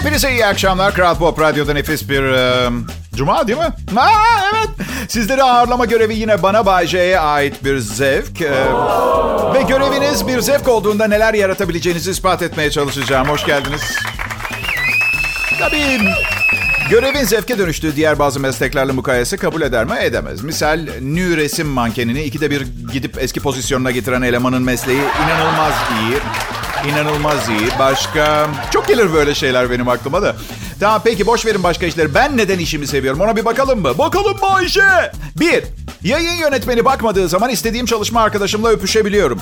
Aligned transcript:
Hepinize 0.00 0.32
iyi 0.32 0.46
akşamlar. 0.46 0.94
Kral 0.94 1.14
Pop 1.16 1.40
Radyo'da 1.40 1.72
nefis 1.72 2.08
bir... 2.08 2.22
e, 2.22 2.68
Cuma 3.14 3.48
değil 3.48 3.58
mi? 3.58 3.68
Aa, 3.96 4.08
evet. 4.52 4.68
Sizleri 5.08 5.42
ağırlama 5.42 5.84
görevi 5.84 6.14
yine 6.16 6.42
bana 6.42 6.66
Bay 6.66 7.18
ait 7.18 7.64
bir 7.64 7.78
zevk. 7.78 8.40
E, 8.42 8.50
ve 9.54 9.62
göreviniz 9.62 10.26
bir 10.28 10.40
zevk 10.40 10.68
olduğunda 10.68 11.06
neler 11.06 11.34
yaratabileceğinizi 11.34 12.10
ispat 12.10 12.42
etmeye 12.42 12.70
çalışacağım. 12.70 13.28
Hoş 13.28 13.44
geldiniz. 13.44 13.80
Tabii 15.58 15.98
görevin 16.90 17.24
zevke 17.24 17.58
dönüştüğü 17.58 17.96
diğer 17.96 18.18
bazı 18.18 18.40
mesleklerle 18.40 18.92
mukayese 18.92 19.36
kabul 19.36 19.62
eder 19.62 19.84
mi? 19.84 19.94
Edemez. 20.00 20.42
Misal 20.42 20.86
nü 21.00 21.36
resim 21.36 21.66
mankenini 21.66 22.22
ikide 22.22 22.50
bir 22.50 22.66
gidip 22.92 23.16
eski 23.22 23.40
pozisyonuna 23.40 23.90
getiren 23.90 24.22
elemanın 24.22 24.62
mesleği 24.62 25.00
inanılmaz 25.24 25.72
iyi. 26.02 26.16
İnanılmaz 26.88 27.48
iyi. 27.48 27.68
Başka... 27.78 28.48
Çok 28.72 28.88
gelir 28.88 29.12
böyle 29.12 29.34
şeyler 29.34 29.70
benim 29.70 29.88
aklıma 29.88 30.22
da. 30.22 30.36
Tamam 30.80 31.00
peki 31.04 31.26
boş 31.26 31.46
verin 31.46 31.62
başka 31.62 31.86
işleri. 31.86 32.14
Ben 32.14 32.36
neden 32.36 32.58
işimi 32.58 32.86
seviyorum 32.86 33.20
ona 33.20 33.36
bir 33.36 33.44
bakalım 33.44 33.80
mı? 33.82 33.98
Bakalım 33.98 34.32
mı 34.40 34.46
Ayşe? 34.54 35.12
Bir, 35.40 35.64
yayın 36.02 36.32
yönetmeni 36.32 36.84
bakmadığı 36.84 37.28
zaman 37.28 37.50
istediğim 37.50 37.86
çalışma 37.86 38.22
arkadaşımla 38.22 38.68
öpüşebiliyorum. 38.68 39.38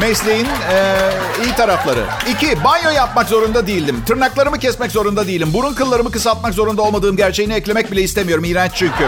Mesleğin 0.00 0.46
eee, 0.70 1.10
iyi 1.44 1.54
tarafları. 1.54 2.04
İki, 2.30 2.64
banyo 2.64 2.90
yapmak 2.90 3.28
zorunda 3.28 3.66
değildim. 3.66 4.02
Tırnaklarımı 4.06 4.58
kesmek 4.58 4.90
zorunda 4.90 5.26
değilim. 5.26 5.50
Burun 5.52 5.74
kıllarımı 5.74 6.10
kısaltmak 6.10 6.54
zorunda 6.54 6.82
olmadığım 6.82 7.16
gerçeğini 7.16 7.52
eklemek 7.54 7.92
bile 7.92 8.02
istemiyorum. 8.02 8.44
İğrenç 8.44 8.72
çünkü. 8.74 9.04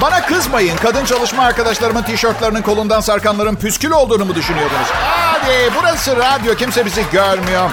Bana 0.00 0.26
kızmayın. 0.26 0.76
Kadın 0.76 1.04
çalışma 1.04 1.42
arkadaşlarımın 1.42 2.02
tişörtlerinin 2.02 2.62
kolundan 2.62 3.00
sarkanların 3.00 3.56
püskül 3.56 3.90
olduğunu 3.90 4.24
mu 4.24 4.34
düşünüyordunuz? 4.34 4.88
Hadi 4.92 5.72
burası 5.80 6.16
radyo. 6.16 6.54
Kimse 6.54 6.86
bizi 6.86 7.04
görmüyor. 7.12 7.70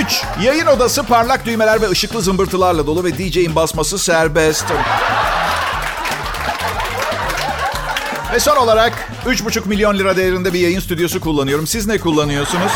3. 0.00 0.22
Yayın 0.42 0.66
odası 0.66 1.02
parlak 1.02 1.44
düğmeler 1.44 1.82
ve 1.82 1.88
ışıklı 1.90 2.22
zımbırtılarla 2.22 2.86
dolu 2.86 3.04
ve 3.04 3.18
DJ'in 3.18 3.54
basması 3.56 3.98
serbest. 3.98 4.64
Ve 8.32 8.40
son 8.40 8.56
olarak 8.56 8.92
3,5 9.26 9.68
milyon 9.68 9.98
lira 9.98 10.16
değerinde 10.16 10.52
bir 10.52 10.60
yayın 10.60 10.80
stüdyosu 10.80 11.20
kullanıyorum. 11.20 11.66
Siz 11.66 11.86
ne 11.86 11.98
kullanıyorsunuz? 11.98 12.72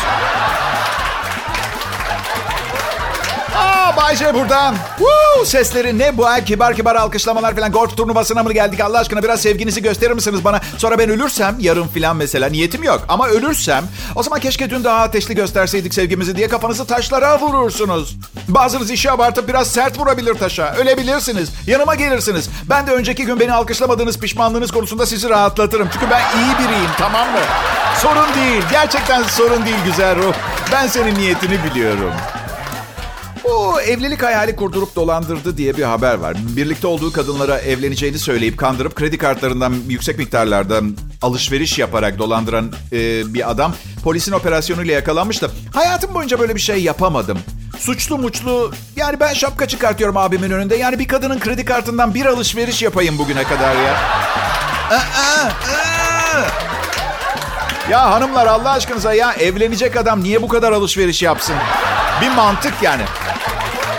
Bayce 4.05 4.33
buradan. 4.33 4.75
Woo, 4.97 5.45
sesleri 5.45 5.97
ne 5.99 6.17
bu? 6.17 6.25
ha? 6.25 6.43
Kibar 6.43 6.75
kibar 6.75 6.95
alkışlamalar 6.95 7.55
falan. 7.55 7.71
Golf 7.71 7.97
turnuvasına 7.97 8.43
mı 8.43 8.53
geldik 8.53 8.79
Allah 8.79 8.99
aşkına? 8.99 9.23
Biraz 9.23 9.41
sevginizi 9.41 9.81
gösterir 9.81 10.11
misiniz 10.11 10.43
bana? 10.43 10.61
Sonra 10.77 10.97
ben 10.99 11.09
ölürsem 11.09 11.55
yarın 11.59 11.87
falan 11.87 12.17
mesela 12.17 12.49
niyetim 12.49 12.83
yok. 12.83 13.05
Ama 13.09 13.27
ölürsem 13.27 13.83
o 14.15 14.23
zaman 14.23 14.39
keşke 14.39 14.69
dün 14.69 14.83
daha 14.83 15.01
ateşli 15.01 15.35
gösterseydik 15.35 15.93
sevgimizi 15.93 16.35
diye 16.35 16.47
kafanızı 16.47 16.85
taşlara 16.85 17.39
vurursunuz. 17.39 18.15
Bazınız 18.47 18.91
işi 18.91 19.11
abartıp 19.11 19.47
biraz 19.47 19.67
sert 19.67 19.99
vurabilir 19.99 20.33
taşa. 20.33 20.73
Ölebilirsiniz. 20.75 21.49
Yanıma 21.67 21.95
gelirsiniz. 21.95 22.49
Ben 22.69 22.87
de 22.87 22.91
önceki 22.91 23.25
gün 23.25 23.39
beni 23.39 23.53
alkışlamadığınız 23.53 24.19
pişmanlığınız 24.19 24.71
konusunda 24.71 25.05
sizi 25.05 25.29
rahatlatırım. 25.29 25.89
Çünkü 25.93 26.05
ben 26.09 26.21
iyi 26.21 26.67
biriyim 26.67 26.91
tamam 26.97 27.31
mı? 27.31 27.39
Sorun 28.01 28.35
değil. 28.35 28.63
Gerçekten 28.71 29.23
sorun 29.23 29.65
değil 29.65 29.77
güzel 29.85 30.15
ruh. 30.15 30.33
Ben 30.71 30.87
senin 30.87 31.15
niyetini 31.15 31.63
biliyorum. 31.63 32.11
Bu 33.45 33.81
evlilik 33.81 34.23
hayali 34.23 34.55
kurdurup 34.55 34.95
dolandırdı 34.95 35.57
diye 35.57 35.77
bir 35.77 35.83
haber 35.83 36.15
var. 36.15 36.37
Birlikte 36.55 36.87
olduğu 36.87 37.11
kadınlara 37.13 37.57
evleneceğini 37.59 38.19
söyleyip 38.19 38.57
kandırıp 38.57 38.95
kredi 38.95 39.17
kartlarından 39.17 39.73
yüksek 39.89 40.17
miktarlarda 40.17 40.81
alışveriş 41.21 41.79
yaparak 41.79 42.19
dolandıran 42.19 42.71
e, 42.91 43.33
bir 43.33 43.51
adam 43.51 43.73
polisin 44.03 44.31
operasyonuyla 44.31 44.93
yakalanmış 44.93 45.41
da 45.41 45.49
hayatım 45.73 46.13
boyunca 46.13 46.39
böyle 46.39 46.55
bir 46.55 46.61
şey 46.61 46.83
yapamadım. 46.83 47.39
Suçlu 47.79 48.17
muçlu 48.17 48.71
yani 48.95 49.19
ben 49.19 49.33
şapka 49.33 49.67
çıkartıyorum 49.67 50.17
abimin 50.17 50.51
önünde. 50.51 50.75
Yani 50.75 50.99
bir 50.99 51.07
kadının 51.07 51.39
kredi 51.39 51.65
kartından 51.65 52.13
bir 52.13 52.25
alışveriş 52.25 52.81
yapayım 52.81 53.17
bugüne 53.17 53.43
kadar 53.43 53.75
ya. 53.75 53.93
Aa, 54.91 54.95
aa. 54.95 55.51
Ya 57.89 58.11
hanımlar 58.11 58.47
Allah 58.47 58.71
aşkınıza 58.71 59.13
ya 59.13 59.33
evlenecek 59.33 59.97
adam 59.97 60.23
niye 60.23 60.41
bu 60.41 60.47
kadar 60.47 60.71
alışveriş 60.71 61.23
yapsın? 61.23 61.55
Bir 62.21 62.29
mantık 62.29 62.73
yani. 62.81 63.03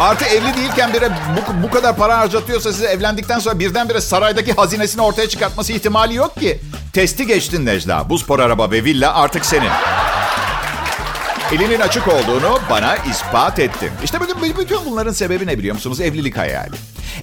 Artı 0.00 0.24
evli 0.24 0.56
değilken 0.56 0.94
bile 0.94 1.10
bu, 1.10 1.62
bu 1.62 1.70
kadar 1.70 1.96
para 1.96 2.18
harcatıyorsa 2.18 2.72
size 2.72 2.86
evlendikten 2.86 3.38
sonra 3.38 3.58
birdenbire 3.58 4.00
saraydaki 4.00 4.52
hazinesini 4.52 5.02
ortaya 5.02 5.28
çıkartması 5.28 5.72
ihtimali 5.72 6.14
yok 6.14 6.36
ki. 6.36 6.60
Testi 6.92 7.26
geçtin 7.26 7.66
Necla. 7.66 8.10
Bu 8.10 8.18
spor 8.18 8.40
araba 8.40 8.70
ve 8.70 8.84
villa 8.84 9.14
artık 9.14 9.46
senin. 9.46 9.70
Elinin 11.52 11.80
açık 11.80 12.08
olduğunu 12.08 12.60
bana 12.70 12.96
ispat 12.96 13.58
ettin. 13.58 13.90
İşte 14.04 14.18
bütün, 14.20 14.58
bütün 14.58 14.78
bunların 14.86 15.12
sebebi 15.12 15.46
ne 15.46 15.58
biliyor 15.58 15.74
musunuz? 15.74 16.00
Evlilik 16.00 16.36
hayali. 16.36 16.76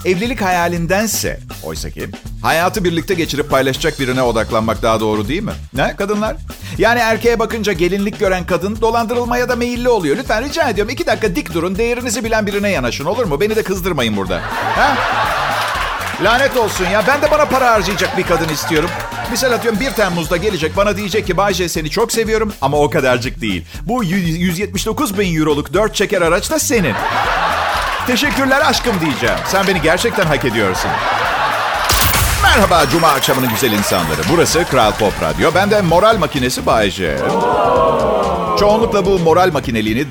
Evlilik 0.06 0.42
hayalindense 0.42 1.40
oysa 1.64 1.90
ki 1.90 2.10
hayatı 2.42 2.84
birlikte 2.84 3.14
geçirip 3.14 3.50
paylaşacak 3.50 4.00
birine 4.00 4.22
odaklanmak 4.22 4.82
daha 4.82 5.00
doğru 5.00 5.28
değil 5.28 5.44
mi? 5.44 5.52
Ne 5.74 5.96
kadınlar? 5.96 6.36
Yani 6.78 7.00
erkeğe 7.00 7.40
bakınca 7.40 7.74
gelinlik 7.74 8.20
gören 8.20 8.46
kadın 8.46 8.82
dolandırılmaya 8.82 9.50
da 9.50 9.56
meyilli 9.56 9.90
oluyor. 9.90 10.18
Lütfen 10.18 10.44
rica 10.44 10.70
ediyorum 10.70 10.94
iki 10.94 11.08
dakika 11.08 11.36
dik 11.36 11.54
durun 11.54 11.76
değerinizi 11.78 12.24
bilen 12.24 12.48
birine 12.48 12.70
yanaşın 12.70 13.06
olur 13.06 13.26
mu? 13.26 13.42
Beni 13.42 13.56
de 13.56 13.64
kızdırmayın 13.64 14.18
burada. 14.18 14.42
Ha? 14.76 14.98
Lanet 16.24 16.58
olsun 16.58 16.86
ya. 16.86 17.04
Ben 17.08 17.22
de 17.22 17.32
bana 17.32 17.46
para 17.46 17.72
harcayacak 17.72 18.18
bir 18.18 18.24
kadın 18.24 18.50
istiyorum. 18.50 18.90
Misal 19.32 19.52
atıyorum 19.52 19.80
1 19.80 19.92
Temmuz'da 19.92 20.38
gelecek 20.38 20.78
bana 20.78 20.98
diyecek 20.98 21.28
ki 21.28 21.38
Bayce 21.38 21.70
seni 21.70 21.90
çok 21.90 22.12
seviyorum 22.12 22.54
ama 22.62 22.78
o 22.78 22.90
kadarcık 22.90 23.42
değil. 23.42 23.66
Bu 23.82 24.04
179 24.04 25.20
bin 25.20 25.40
euroluk 25.40 25.74
4 25.74 25.96
çeker 25.96 26.22
araç 26.22 26.52
da 26.52 26.60
senin. 26.60 26.94
Teşekkürler 28.08 28.62
aşkım 28.66 29.02
diyeceğim. 29.02 29.36
Sen 29.48 29.68
beni 29.68 29.82
gerçekten 29.82 30.26
hak 30.26 30.46
ediyorsun. 30.46 30.92
Merhaba 32.44 32.84
Cuma 32.92 33.08
akşamının 33.08 33.50
güzel 33.50 33.72
insanları. 33.72 34.22
Burası 34.32 34.66
Kral 34.72 34.92
Pop 34.92 35.14
Radyo. 35.22 35.52
Ben 35.56 35.72
de 35.72 35.82
moral 35.82 36.18
makinesi 36.18 36.66
Bayce. 36.66 37.18
Çoğunlukla 38.60 39.06
bu 39.06 39.20
moral 39.20 39.52
makineliğini 39.54 40.06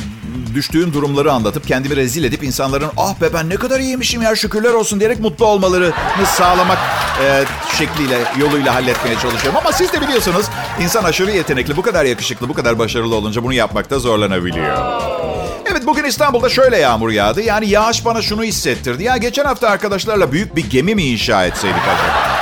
düştüğün 0.54 0.92
durumları 0.92 1.32
anlatıp 1.32 1.68
kendimi 1.68 1.96
rezil 1.96 2.24
edip 2.24 2.42
insanların 2.42 2.90
ah 2.96 3.20
be 3.20 3.34
ben 3.34 3.48
ne 3.48 3.56
kadar 3.56 3.80
iyiymişim 3.80 4.22
ya 4.22 4.36
şükürler 4.36 4.72
olsun 4.72 5.00
diyerek 5.00 5.20
mutlu 5.20 5.46
olmalarını 5.46 5.92
sağlamak 6.26 6.78
e, 7.24 7.44
şekliyle 7.78 8.18
yoluyla 8.38 8.74
halletmeye 8.74 9.18
çalışıyorum. 9.18 9.60
Ama 9.64 9.72
siz 9.72 9.92
de 9.92 10.00
biliyorsunuz 10.00 10.46
insan 10.80 11.04
aşırı 11.04 11.30
yetenekli 11.30 11.76
bu 11.76 11.82
kadar 11.82 12.04
yakışıklı 12.04 12.48
bu 12.48 12.54
kadar 12.54 12.78
başarılı 12.78 13.14
olunca 13.14 13.42
bunu 13.44 13.52
yapmakta 13.52 13.98
zorlanabiliyor. 13.98 14.76
Evet 15.72 15.86
bugün 15.86 16.04
İstanbul'da 16.04 16.48
şöyle 16.48 16.76
yağmur 16.76 17.10
yağdı. 17.10 17.42
Yani 17.42 17.68
yağış 17.68 18.04
bana 18.04 18.22
şunu 18.22 18.44
hissettirdi. 18.44 19.02
Ya 19.02 19.16
geçen 19.16 19.44
hafta 19.44 19.68
arkadaşlarla 19.68 20.32
büyük 20.32 20.56
bir 20.56 20.70
gemi 20.70 20.94
mi 20.94 21.02
inşa 21.02 21.44
etseydik 21.44 21.82
acaba? 21.82 22.38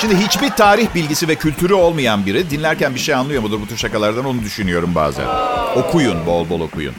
Şimdi 0.00 0.16
hiçbir 0.16 0.50
tarih 0.50 0.94
bilgisi 0.94 1.28
ve 1.28 1.34
kültürü 1.34 1.74
olmayan 1.74 2.26
biri 2.26 2.50
dinlerken 2.50 2.94
bir 2.94 3.00
şey 3.00 3.14
anlıyor 3.14 3.42
mudur 3.42 3.60
bu 3.60 3.66
tür 3.66 3.76
şakalardan 3.76 4.24
onu 4.24 4.42
düşünüyorum 4.42 4.94
bazen. 4.94 5.26
Okuyun 5.76 6.26
bol 6.26 6.48
bol 6.48 6.60
okuyun. 6.60 6.94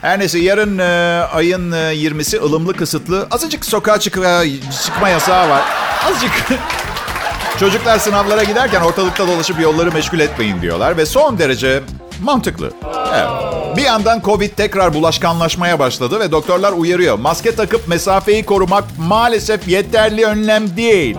Her 0.00 0.18
neyse 0.18 0.38
yarın 0.38 0.78
e, 0.78 0.84
ayın 1.32 1.72
e, 1.72 1.76
20'si 1.76 2.38
ılımlı 2.38 2.76
kısıtlı. 2.76 3.28
Azıcık 3.30 3.64
sokağa 3.64 4.00
çıkma, 4.00 4.42
çıkma 4.84 5.08
yasağı 5.08 5.48
var. 5.48 5.62
Azıcık 6.10 6.32
Çocuklar 7.60 7.98
sınavlara 7.98 8.44
giderken 8.44 8.80
ortalıkta 8.80 9.28
dolaşıp 9.28 9.60
yolları 9.60 9.92
meşgul 9.92 10.20
etmeyin 10.20 10.62
diyorlar 10.62 10.96
ve 10.96 11.06
son 11.06 11.38
derece 11.38 11.82
mantıklı. 12.22 12.72
Evet. 13.14 13.28
Bir 13.76 13.82
yandan 13.82 14.20
Covid 14.20 14.50
tekrar 14.50 14.94
bulaşkanlaşmaya 14.94 15.78
başladı 15.78 16.20
ve 16.20 16.30
doktorlar 16.32 16.72
uyarıyor. 16.72 17.18
Maske 17.18 17.54
takıp 17.54 17.88
mesafeyi 17.88 18.44
korumak 18.44 18.84
maalesef 18.98 19.68
yeterli 19.68 20.24
önlem 20.24 20.76
değil. 20.76 21.16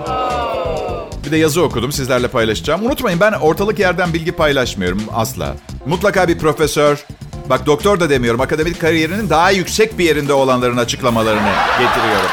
Bir 1.25 1.31
de 1.31 1.38
yazı 1.38 1.63
okudum 1.63 1.91
sizlerle 1.91 2.28
paylaşacağım. 2.28 2.85
Unutmayın 2.85 3.19
ben 3.19 3.31
ortalık 3.31 3.79
yerden 3.79 4.13
bilgi 4.13 4.31
paylaşmıyorum 4.31 5.01
asla. 5.13 5.56
Mutlaka 5.86 6.27
bir 6.27 6.38
profesör, 6.38 7.06
bak 7.50 7.65
doktor 7.65 8.00
da 8.00 8.09
demiyorum 8.09 8.42
akademik 8.42 8.81
kariyerinin 8.81 9.30
daha 9.30 9.51
yüksek 9.51 9.97
bir 9.97 10.06
yerinde 10.06 10.33
olanların 10.33 10.77
açıklamalarını 10.77 11.51
getiriyorum. 11.80 12.30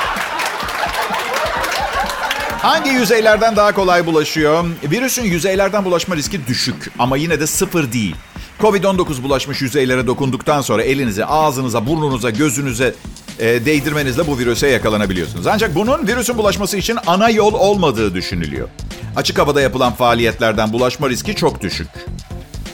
Hangi 2.62 2.90
yüzeylerden 2.90 3.56
daha 3.56 3.72
kolay 3.74 4.06
bulaşıyor? 4.06 4.64
Virüsün 4.90 5.24
yüzeylerden 5.24 5.84
bulaşma 5.84 6.16
riski 6.16 6.46
düşük 6.46 6.90
ama 6.98 7.16
yine 7.16 7.40
de 7.40 7.46
sıfır 7.46 7.92
değil. 7.92 8.16
Covid-19 8.62 9.22
bulaşmış 9.22 9.62
yüzeylere 9.62 10.06
dokunduktan 10.06 10.60
sonra 10.60 10.82
elinize, 10.82 11.26
ağzınıza, 11.26 11.86
burnunuza, 11.86 12.30
gözünüze 12.30 12.94
e, 13.38 13.46
değdirmenizle 13.46 14.26
bu 14.26 14.38
virüse 14.38 14.68
yakalanabiliyorsunuz. 14.68 15.46
Ancak 15.46 15.74
bunun 15.74 16.06
virüsün 16.06 16.38
bulaşması 16.38 16.76
için 16.76 16.98
ana 17.06 17.30
yol 17.30 17.54
olmadığı 17.54 18.14
düşünülüyor. 18.14 18.68
Açık 19.16 19.38
havada 19.38 19.60
yapılan 19.60 19.92
faaliyetlerden 19.92 20.72
bulaşma 20.72 21.08
riski 21.08 21.34
çok 21.34 21.60
düşük. 21.60 21.88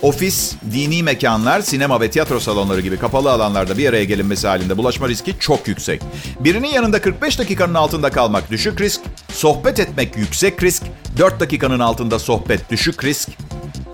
Ofis, 0.02 0.54
dini 0.72 1.02
mekanlar, 1.02 1.60
sinema 1.60 2.00
ve 2.00 2.10
tiyatro 2.10 2.40
salonları 2.40 2.80
gibi 2.80 2.96
kapalı 2.96 3.32
alanlarda 3.32 3.78
bir 3.78 3.88
araya 3.88 4.04
gelinmesi 4.04 4.48
halinde 4.48 4.76
bulaşma 4.76 5.08
riski 5.08 5.38
çok 5.38 5.68
yüksek. 5.68 6.02
Birinin 6.40 6.68
yanında 6.68 7.00
45 7.00 7.38
dakikanın 7.38 7.74
altında 7.74 8.10
kalmak 8.10 8.50
düşük 8.50 8.80
risk, 8.80 9.00
sohbet 9.32 9.80
etmek 9.80 10.16
yüksek 10.16 10.62
risk, 10.62 10.82
4 11.18 11.40
dakikanın 11.40 11.80
altında 11.80 12.18
sohbet 12.18 12.70
düşük 12.70 13.04
risk. 13.04 13.28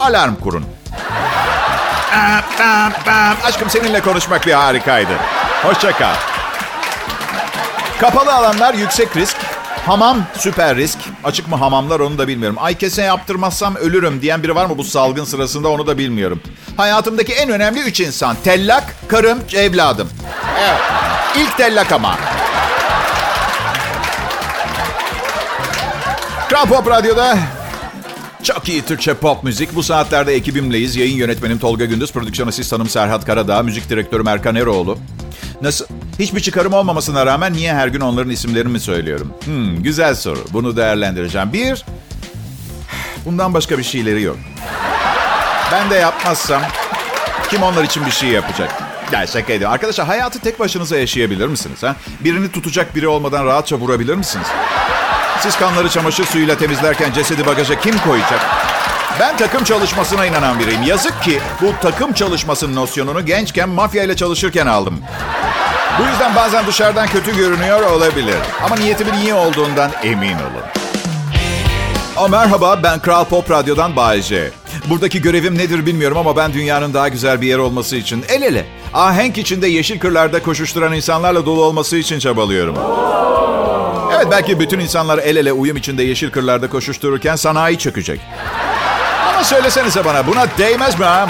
Alarm 0.01 0.35
kurun. 0.35 0.65
Aşkım 3.45 3.71
seninle 3.71 4.01
konuşmak 4.01 4.47
bir 4.47 4.53
harikaydı. 4.53 5.13
Hoşça 5.63 5.93
kal. 5.93 6.15
Kapalı 8.01 8.33
alanlar 8.35 8.75
yüksek 8.75 9.17
risk. 9.17 9.37
Hamam 9.87 10.19
süper 10.39 10.77
risk. 10.77 10.99
Açık 11.25 11.49
mı 11.49 11.57
hamamlar 11.57 12.01
onu 12.01 12.19
da 12.19 12.29
bilmiyorum. 12.29 12.59
Ay 12.61 12.75
kese 12.75 13.03
yaptırmazsam 13.03 13.77
ölürüm 13.77 14.23
diyen 14.23 14.43
biri 14.43 14.55
var 14.55 14.67
mı 14.67 14.79
bu 14.79 14.85
salgın 14.85 15.25
sırasında 15.25 15.69
onu 15.69 15.87
da 15.87 15.99
bilmiyorum. 15.99 16.41
Hayatımdaki 16.77 17.33
en 17.33 17.51
önemli 17.51 17.81
üç 17.81 18.01
insan. 18.01 18.37
Tellak, 18.45 18.85
karım, 19.09 19.39
evladım. 19.55 20.11
Evet. 20.61 20.81
İlk 21.37 21.57
tellak 21.57 21.93
ama. 21.93 22.17
Kral 26.49 26.67
Pop 26.67 26.91
Radyo'da 26.91 27.37
çok 28.45 28.69
iyi 28.69 28.83
Türkçe 28.83 29.15
pop 29.15 29.45
müzik. 29.45 29.75
Bu 29.75 29.83
saatlerde 29.83 30.35
ekibimleyiz. 30.35 30.97
Yayın 30.97 31.17
yönetmenim 31.17 31.59
Tolga 31.59 31.85
Gündüz, 31.85 32.13
prodüksiyon 32.13 32.49
asistanım 32.49 32.89
Serhat 32.89 33.27
Karadağ, 33.27 33.63
müzik 33.63 33.91
direktörüm 33.91 34.29
Erkan 34.29 34.55
Eroğlu. 34.55 34.99
Nasıl? 35.63 35.87
Hiçbir 36.19 36.41
çıkarım 36.41 36.73
olmamasına 36.73 37.27
rağmen 37.27 37.53
niye 37.53 37.75
her 37.75 37.89
gün 37.89 38.01
onların 38.01 38.31
isimlerini 38.31 38.73
mi 38.73 38.81
söylüyorum? 38.81 39.33
Hmm, 39.45 39.83
güzel 39.83 40.15
soru. 40.15 40.45
Bunu 40.53 40.77
değerlendireceğim. 40.77 41.53
Bir, 41.53 41.85
bundan 43.27 43.55
başka 43.55 43.79
bir 43.79 43.83
şeyleri 43.83 44.23
yok. 44.23 44.37
Ben 45.73 45.91
de 45.91 45.95
yapmazsam 45.95 46.63
kim 47.51 47.63
onlar 47.63 47.85
için 47.85 48.07
bir 48.07 48.11
şey 48.11 48.29
yapacak? 48.29 48.83
Ya 49.13 49.27
şaka 49.27 49.53
ediyorum. 49.53 49.75
Arkadaşlar 49.75 50.07
hayatı 50.07 50.41
tek 50.41 50.61
başınıza 50.61 50.99
yaşayabilir 50.99 51.47
misiniz? 51.47 51.83
Ha? 51.83 51.97
Birini 52.21 52.51
tutacak 52.53 52.95
biri 52.97 53.09
olmadan 53.09 53.47
rahatça 53.47 53.77
vurabilir 53.77 54.15
misiniz? 54.15 54.47
Siz 55.41 55.57
kanları 55.57 55.89
çamaşır 55.89 56.25
suyuyla 56.25 56.59
temizlerken 56.59 57.13
cesedi 57.13 57.47
bagaja 57.47 57.81
kim 57.81 57.99
koyacak? 57.99 58.41
Ben 59.21 59.37
takım 59.37 59.65
çalışmasına 59.65 60.27
inanan 60.27 60.59
biriyim. 60.59 60.83
Yazık 60.83 61.23
ki 61.23 61.41
bu 61.63 61.67
takım 61.83 62.13
çalışmasının 62.13 62.75
nosyonunu 62.77 63.27
gençken 63.27 63.69
mafya 63.69 64.03
ile 64.05 64.17
çalışırken 64.17 64.67
aldım. 64.67 65.01
Bu 65.99 66.03
yüzden 66.03 66.37
bazen 66.37 66.67
dışarıdan 66.67 67.07
kötü 67.07 67.37
görünüyor 67.37 67.91
olabilir. 67.91 68.37
Ama 68.65 68.77
niyetimin 68.77 69.15
iyi 69.15 69.35
olduğundan 69.35 69.91
emin 70.03 70.35
olun. 70.35 70.65
O 72.17 72.29
merhaba 72.29 72.81
ben 72.83 72.99
Kral 72.99 73.25
Pop 73.25 73.51
Radyo'dan 73.51 73.97
Bayece. 73.97 74.51
Buradaki 74.87 75.23
görevim 75.23 75.59
nedir 75.59 75.87
bilmiyorum 75.87 76.19
ama 76.19 76.37
ben 76.37 76.53
dünyanın 76.53 76.95
daha 76.95 77.09
güzel 77.09 77.41
bir 77.41 77.47
yer 77.47 77.59
olması 77.59 77.97
için 77.97 78.25
el 78.29 78.43
ele, 78.43 78.67
ahenk 78.95 79.39
içinde 79.39 79.67
yeşil 79.67 79.99
kırlarda 79.99 80.43
koşuşturan 80.43 80.93
insanlarla 80.93 81.47
dolu 81.47 81.63
olması 81.63 81.97
için 81.97 82.19
çabalıyorum. 82.19 82.77
Evet 84.15 84.27
belki 84.31 84.61
bütün 84.61 84.79
insanlar 84.79 85.19
el 85.19 85.37
ele 85.37 85.53
uyum 85.53 85.77
içinde 85.77 86.03
yeşil 86.03 86.31
kırlarda 86.31 86.69
koşuştururken 86.69 87.37
sanayi 87.37 87.79
çökecek. 87.79 88.21
Ama 89.29 89.45
söylesenize 89.45 90.05
bana 90.05 90.27
buna 90.27 90.47
değmez 90.59 90.99
mi 90.99 91.05
ha? 91.05 91.29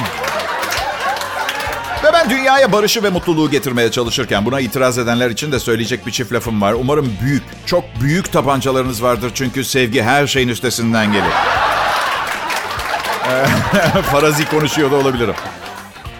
Ve 2.04 2.12
ben 2.12 2.30
dünyaya 2.30 2.72
barışı 2.72 3.02
ve 3.02 3.10
mutluluğu 3.10 3.50
getirmeye 3.50 3.90
çalışırken 3.90 4.44
buna 4.44 4.60
itiraz 4.60 4.98
edenler 4.98 5.30
için 5.30 5.52
de 5.52 5.60
söyleyecek 5.60 6.06
bir 6.06 6.12
çift 6.12 6.32
lafım 6.32 6.62
var. 6.62 6.72
Umarım 6.72 7.12
büyük, 7.22 7.42
çok 7.66 7.84
büyük 8.00 8.32
tabancalarınız 8.32 9.02
vardır 9.02 9.30
çünkü 9.34 9.64
sevgi 9.64 10.02
her 10.02 10.26
şeyin 10.26 10.48
üstesinden 10.48 11.12
gelir. 11.12 11.32
Farazi 14.12 14.48
konuşuyor 14.48 14.90
da 14.90 14.96
olabilirim. 14.96 15.34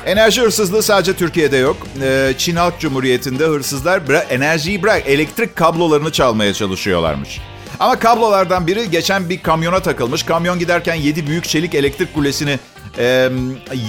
Enerji 0.06 0.40
hırsızlığı 0.42 0.82
sadece 0.82 1.12
Türkiye'de 1.16 1.56
yok. 1.56 1.76
Ee, 2.02 2.32
Çin 2.38 2.56
Halk 2.56 2.80
Cumhuriyeti'nde 2.80 3.44
hırsızlar 3.44 3.98
bıra- 4.00 4.26
enerjiyi 4.28 4.82
bırak 4.82 5.02
elektrik 5.06 5.56
kablolarını 5.56 6.12
çalmaya 6.12 6.54
çalışıyorlarmış. 6.54 7.40
Ama 7.80 7.98
kablolardan 7.98 8.66
biri 8.66 8.90
geçen 8.90 9.28
bir 9.28 9.42
kamyona 9.42 9.80
takılmış. 9.80 10.22
Kamyon 10.22 10.58
giderken 10.58 10.94
7 10.94 11.26
büyük 11.26 11.44
çelik 11.48 11.74
elektrik 11.74 12.14
kulesini 12.14 12.58
e, 12.98 13.28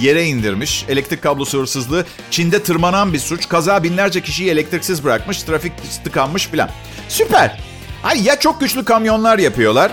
yere 0.00 0.24
indirmiş. 0.24 0.84
Elektrik 0.88 1.22
kablosu 1.22 1.60
hırsızlığı 1.60 2.04
Çin'de 2.30 2.62
tırmanan 2.62 3.12
bir 3.12 3.18
suç. 3.18 3.48
Kaza 3.48 3.82
binlerce 3.82 4.20
kişiyi 4.20 4.50
elektriksiz 4.50 5.04
bırakmış. 5.04 5.42
Trafik 5.42 5.72
tıkanmış 6.04 6.46
filan. 6.48 6.70
Süper. 7.08 7.60
Ay 8.04 8.22
ya 8.22 8.38
çok 8.40 8.60
güçlü 8.60 8.84
kamyonlar 8.84 9.38
yapıyorlar 9.38 9.90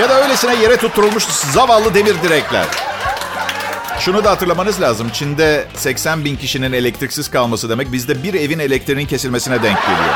ya 0.00 0.08
da 0.08 0.22
öylesine 0.22 0.54
yere 0.62 0.76
tutturulmuş 0.76 1.24
zavallı 1.24 1.94
demir 1.94 2.14
direkler. 2.22 2.66
Şunu 4.04 4.24
da 4.24 4.30
hatırlamanız 4.30 4.80
lazım. 4.80 5.10
Çin'de 5.12 5.68
80 5.74 6.24
bin 6.24 6.36
kişinin 6.36 6.72
elektriksiz 6.72 7.30
kalması 7.30 7.68
demek 7.68 7.92
bizde 7.92 8.22
bir 8.22 8.34
evin 8.34 8.58
elektriğinin 8.58 9.06
kesilmesine 9.06 9.62
denk 9.62 9.82
geliyor. 9.82 10.14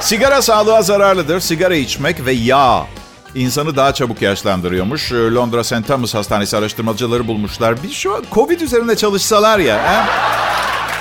Sigara 0.00 0.42
sağlığa 0.42 0.82
zararlıdır. 0.82 1.40
Sigara 1.40 1.74
içmek 1.74 2.26
ve 2.26 2.32
yağ 2.32 2.86
insanı 3.34 3.76
daha 3.76 3.94
çabuk 3.94 4.22
yaşlandırıyormuş. 4.22 5.12
Ee, 5.12 5.30
Londra 5.30 5.64
St. 5.64 5.86
Thomas 5.86 6.14
Hastanesi 6.14 6.56
araştırmacıları 6.56 7.28
bulmuşlar. 7.28 7.82
Bir 7.82 7.90
şu 7.90 8.22
Covid 8.32 8.60
üzerinde 8.60 8.96
çalışsalar 8.96 9.58
ya. 9.58 9.76
He? 9.76 10.10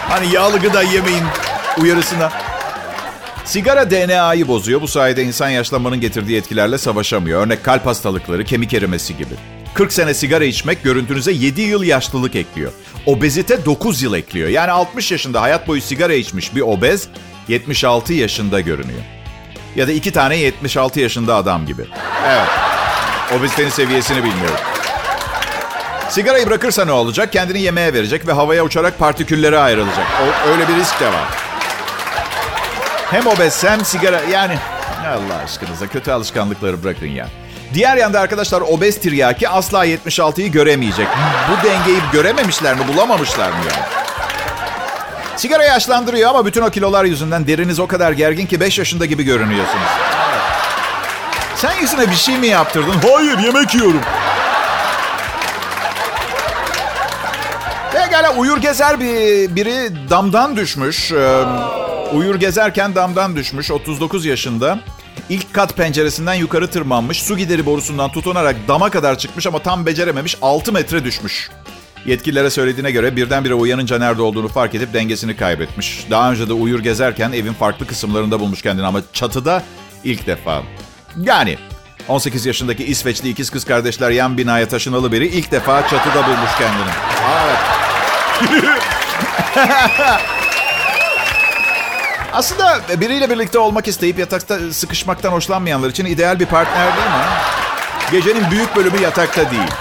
Hani 0.10 0.34
yağlı 0.34 0.60
gıda 0.60 0.82
yemeyin 0.82 1.26
uyarısına. 1.82 2.32
Sigara 3.46 3.92
DNA'yı 3.92 4.48
bozuyor. 4.48 4.82
Bu 4.82 4.88
sayede 4.88 5.24
insan 5.24 5.50
yaşlanmanın 5.50 6.02
getirdiği 6.02 6.38
etkilerle 6.38 6.78
savaşamıyor. 6.78 7.46
Örnek 7.46 7.64
kalp 7.64 7.86
hastalıkları, 7.86 8.46
kemik 8.46 8.74
erimesi 8.74 9.18
gibi. 9.18 9.34
40 9.74 9.94
sene 9.94 10.14
sigara 10.14 10.44
içmek 10.46 10.84
görüntünüze 10.84 11.32
7 11.32 11.62
yıl 11.62 11.84
yaşlılık 11.84 12.36
ekliyor. 12.36 12.72
Obezite 13.06 13.66
9 13.66 14.02
yıl 14.02 14.14
ekliyor. 14.14 14.50
Yani 14.50 14.72
60 14.72 15.12
yaşında 15.12 15.42
hayat 15.42 15.68
boyu 15.68 15.82
sigara 15.82 16.14
içmiş 16.14 16.56
bir 16.56 16.62
obez 16.62 17.08
76 17.48 18.14
yaşında 18.14 18.60
görünüyor. 18.60 19.02
Ya 19.76 19.88
da 19.88 19.92
iki 19.92 20.12
tane 20.12 20.36
76 20.38 21.00
yaşında 21.00 21.36
adam 21.36 21.66
gibi. 21.66 21.82
Evet. 22.28 22.48
Obezitenin 23.40 23.70
seviyesini 23.70 24.18
bilmiyorum. 24.18 24.60
Sigarayı 26.10 26.48
bırakırsa 26.48 26.86
ne 26.86 26.92
olacak? 26.92 27.34
Kendini 27.34 27.62
yemeğe 27.62 27.94
verecek 27.94 28.28
ve 28.28 28.32
havaya 28.32 28.64
uçarak 28.64 29.00
partiküllere 29.00 29.60
ayrılacak. 29.60 30.08
O, 30.24 30.50
öyle 30.50 30.68
bir 30.68 30.76
risk 30.76 31.00
de 31.00 31.08
var. 31.08 31.50
Hem 33.12 33.28
obez 33.28 33.63
hem 33.63 33.86
sigara 33.86 34.22
yani 34.22 34.58
Allah 35.08 35.44
aşkınıza 35.44 35.88
kötü 35.88 36.12
alışkanlıkları 36.12 36.84
bırakın 36.84 37.08
ya. 37.08 37.28
Diğer 37.74 37.98
yanda 37.98 38.19
arkadaşlar 38.19 38.62
obez 38.62 39.00
tiryaki 39.00 39.50
asla 39.50 39.86
76'yı 39.86 40.48
göremeyecek. 40.52 41.08
Bu 41.52 41.68
dengeyi 41.68 42.00
görememişler 42.13 42.74
mi 42.75 42.88
bulamamışlar 42.88 43.50
mı 43.50 43.56
yani? 43.58 43.86
Sigara 45.36 45.63
yaşlandırıyor 45.63 46.30
ama 46.30 46.46
bütün 46.46 46.62
o 46.62 46.69
kilolar 46.69 47.06
yüzünden 47.06 47.48
deriniz 47.48 47.80
o 47.80 47.88
kadar 47.88 48.12
gergin 48.12 48.46
ki 48.46 48.60
5 48.60 48.80
yaşında 48.80 49.06
gibi 49.06 49.24
görünüyorsunuz. 49.24 49.88
Sen 51.56 51.74
yüzüne 51.81 52.12
bir 52.12 52.16
şey 52.16 52.38
mi 52.38 52.48
yaptırdın? 52.48 52.96
Hayır 53.13 53.38
yemek 53.38 53.75
yiyorum. 53.75 54.02
Pekala 57.94 58.34
uyur 58.34 58.58
gezer 58.58 59.00
bir, 59.00 59.56
biri 59.56 60.10
damdan 60.10 60.56
düşmüş. 60.56 61.12
Ee, 61.12 61.44
uyur 62.13 62.36
gezerken 62.36 62.96
damdan 62.96 63.36
düşmüş 63.36 63.72
39 63.72 64.25
yaşında. 64.25 64.80
İlk 65.30 65.53
kat 65.53 65.77
penceresinden 65.77 66.34
yukarı 66.34 66.68
tırmanmış. 66.68 67.24
Su 67.24 67.38
gideri 67.38 67.65
borusundan 67.65 68.12
tutunarak 68.12 68.56
dama 68.68 68.89
kadar 68.89 69.18
çıkmış 69.18 69.48
ama 69.48 69.60
tam 69.60 69.86
becerememiş. 69.86 70.38
6 70.41 70.72
metre 70.72 71.03
düşmüş. 71.03 71.50
Yetkililere 72.06 72.50
söylediğine 72.50 72.91
göre 72.91 73.15
birdenbire 73.15 73.53
uyanınca 73.53 73.98
nerede 73.98 74.22
olduğunu 74.22 74.48
fark 74.48 74.75
edip 74.75 74.94
dengesini 74.94 75.38
kaybetmiş. 75.38 76.06
Daha 76.10 76.32
önce 76.32 76.50
de 76.50 76.53
uyur 76.53 76.80
gezerken 76.80 77.32
evin 77.32 77.53
farklı 77.53 77.88
kısımlarında 77.88 78.39
bulmuş 78.39 78.62
kendini 78.62 78.86
ama 78.86 79.01
çatıda 79.13 79.63
ilk 80.03 80.27
defa. 80.27 80.63
Yani 81.22 81.58
18 82.08 82.46
yaşındaki 82.46 82.86
İsveçli 82.86 83.30
ikiz 83.30 83.50
kız 83.50 83.65
kardeşler 83.65 84.12
yan 84.12 84.38
binaya 84.38 84.68
taşınalı 84.68 85.12
biri 85.12 85.27
ilk 85.27 85.51
defa 85.51 85.88
çatıda 85.88 86.27
bulmuş 86.27 86.51
kendini. 86.60 86.91
Evet. 87.46 88.82
Aslında 92.34 92.82
biriyle 93.02 93.30
birlikte 93.30 93.60
olmak 93.60 93.88
isteyip 93.88 94.20
yatakta 94.20 94.74
sıkışmaktan 94.74 95.32
hoşlanmayanlar 95.32 95.90
için 95.90 96.06
ideal 96.06 96.40
bir 96.40 96.46
partner 96.46 96.88
değil 96.88 97.08
mi? 97.08 97.24
Gecenin 98.12 98.52
büyük 98.52 98.76
bölümü 98.76 99.00
yatakta 99.02 99.52
değil. 99.52 99.72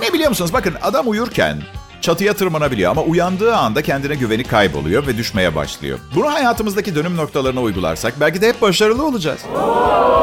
Ne 0.00 0.12
biliyor 0.12 0.28
musunuz? 0.28 0.52
Bakın 0.52 0.74
adam 0.82 1.08
uyurken 1.08 1.62
çatıya 2.00 2.34
tırmanabiliyor 2.34 2.90
ama 2.90 3.02
uyandığı 3.02 3.56
anda 3.56 3.82
kendine 3.82 4.14
güveni 4.14 4.44
kayboluyor 4.44 5.06
ve 5.06 5.16
düşmeye 5.16 5.54
başlıyor. 5.54 5.98
Bunu 6.14 6.32
hayatımızdaki 6.32 6.94
dönüm 6.94 7.16
noktalarına 7.16 7.60
uygularsak 7.60 8.20
belki 8.20 8.40
de 8.40 8.48
hep 8.48 8.62
başarılı 8.62 9.06
olacağız. 9.06 9.40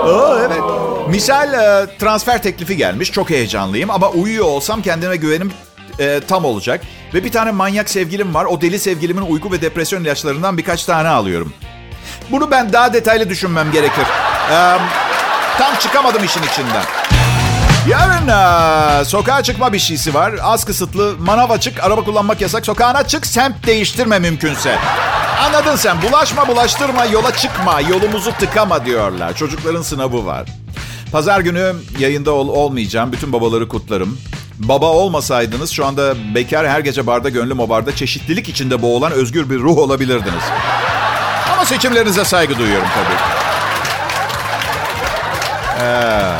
Oo, 0.06 0.38
evet. 0.48 0.62
Misal 1.10 1.54
e, 1.54 1.98
transfer 1.98 2.44
teklifi 2.44 2.78
gelmiş. 2.78 3.12
Çok 3.12 3.30
heyecanlıyım 3.30 3.90
ama 3.90 4.10
uyuyor 4.10 4.46
olsam 4.46 4.82
kendime 4.82 5.16
güvenim 5.16 5.52
e, 6.00 6.20
tam 6.28 6.46
olacak. 6.46 6.82
Ve 7.14 7.24
bir 7.24 7.32
tane 7.32 7.52
manyak 7.52 7.90
sevgilim 7.90 8.34
var. 8.34 8.46
O 8.46 8.62
deli 8.62 8.80
sevgilimin 8.80 9.22
uyku 9.22 9.52
ve 9.52 9.62
depresyon 9.62 10.04
ilaçlarından 10.04 10.58
birkaç 10.58 10.86
tane 10.86 11.08
alıyorum. 11.08 11.54
Bunu 12.32 12.52
ben 12.52 12.74
daha 12.74 12.94
detaylı 12.94 13.30
düşünmem 13.30 13.72
gerekir. 13.72 14.06
E, 14.52 14.78
tam 15.58 15.76
çıkamadım 15.80 16.24
işin 16.24 16.44
içinden. 16.44 16.84
Yarın 17.88 18.28
e, 18.28 19.06
sokağa 19.06 19.44
çıkma 19.44 19.74
bir 19.74 19.80
şeysi 19.80 20.14
var. 20.14 20.34
Az 20.42 20.66
kısıtlı, 20.66 21.16
manav 21.20 21.50
açık, 21.50 21.84
araba 21.84 22.04
kullanmak 22.04 22.42
yasak. 22.42 22.66
Sokağına 22.66 23.08
çık, 23.08 23.26
semt 23.26 23.68
değiştirme 23.68 24.20
mümkünse. 24.20 24.78
Anladın 25.46 25.76
sen. 25.76 26.02
Bulaşma, 26.02 26.48
bulaştırma, 26.48 27.06
yola 27.06 27.32
çıkma, 27.36 27.82
yolumuzu 27.82 28.32
tıkama 28.32 28.86
diyorlar. 28.86 29.36
Çocukların 29.36 29.82
sınavı 29.82 30.26
var. 30.26 30.50
Pazar 31.12 31.40
günü 31.40 31.74
yayında 32.00 32.32
ol, 32.32 32.48
olmayacağım. 32.48 33.12
Bütün 33.12 33.34
babaları 33.34 33.68
kutlarım. 33.68 34.18
Baba 34.64 34.86
olmasaydınız 34.92 35.72
şu 35.72 35.86
anda 35.86 36.16
bekar 36.36 36.68
her 36.68 36.80
gece 36.80 37.08
barda 37.08 37.30
gönlüm 37.30 37.60
o 37.60 37.70
barda 37.70 37.96
çeşitlilik 37.96 38.50
içinde 38.50 38.82
boğulan 38.82 39.12
özgür 39.12 39.50
bir 39.50 39.60
ruh 39.60 39.78
olabilirdiniz. 39.78 40.44
Ama 41.54 41.66
seçimlerinize 41.66 42.26
saygı 42.26 42.58
duyuyorum 42.58 42.88
tabii. 42.96 43.18
Ee, 45.84 46.34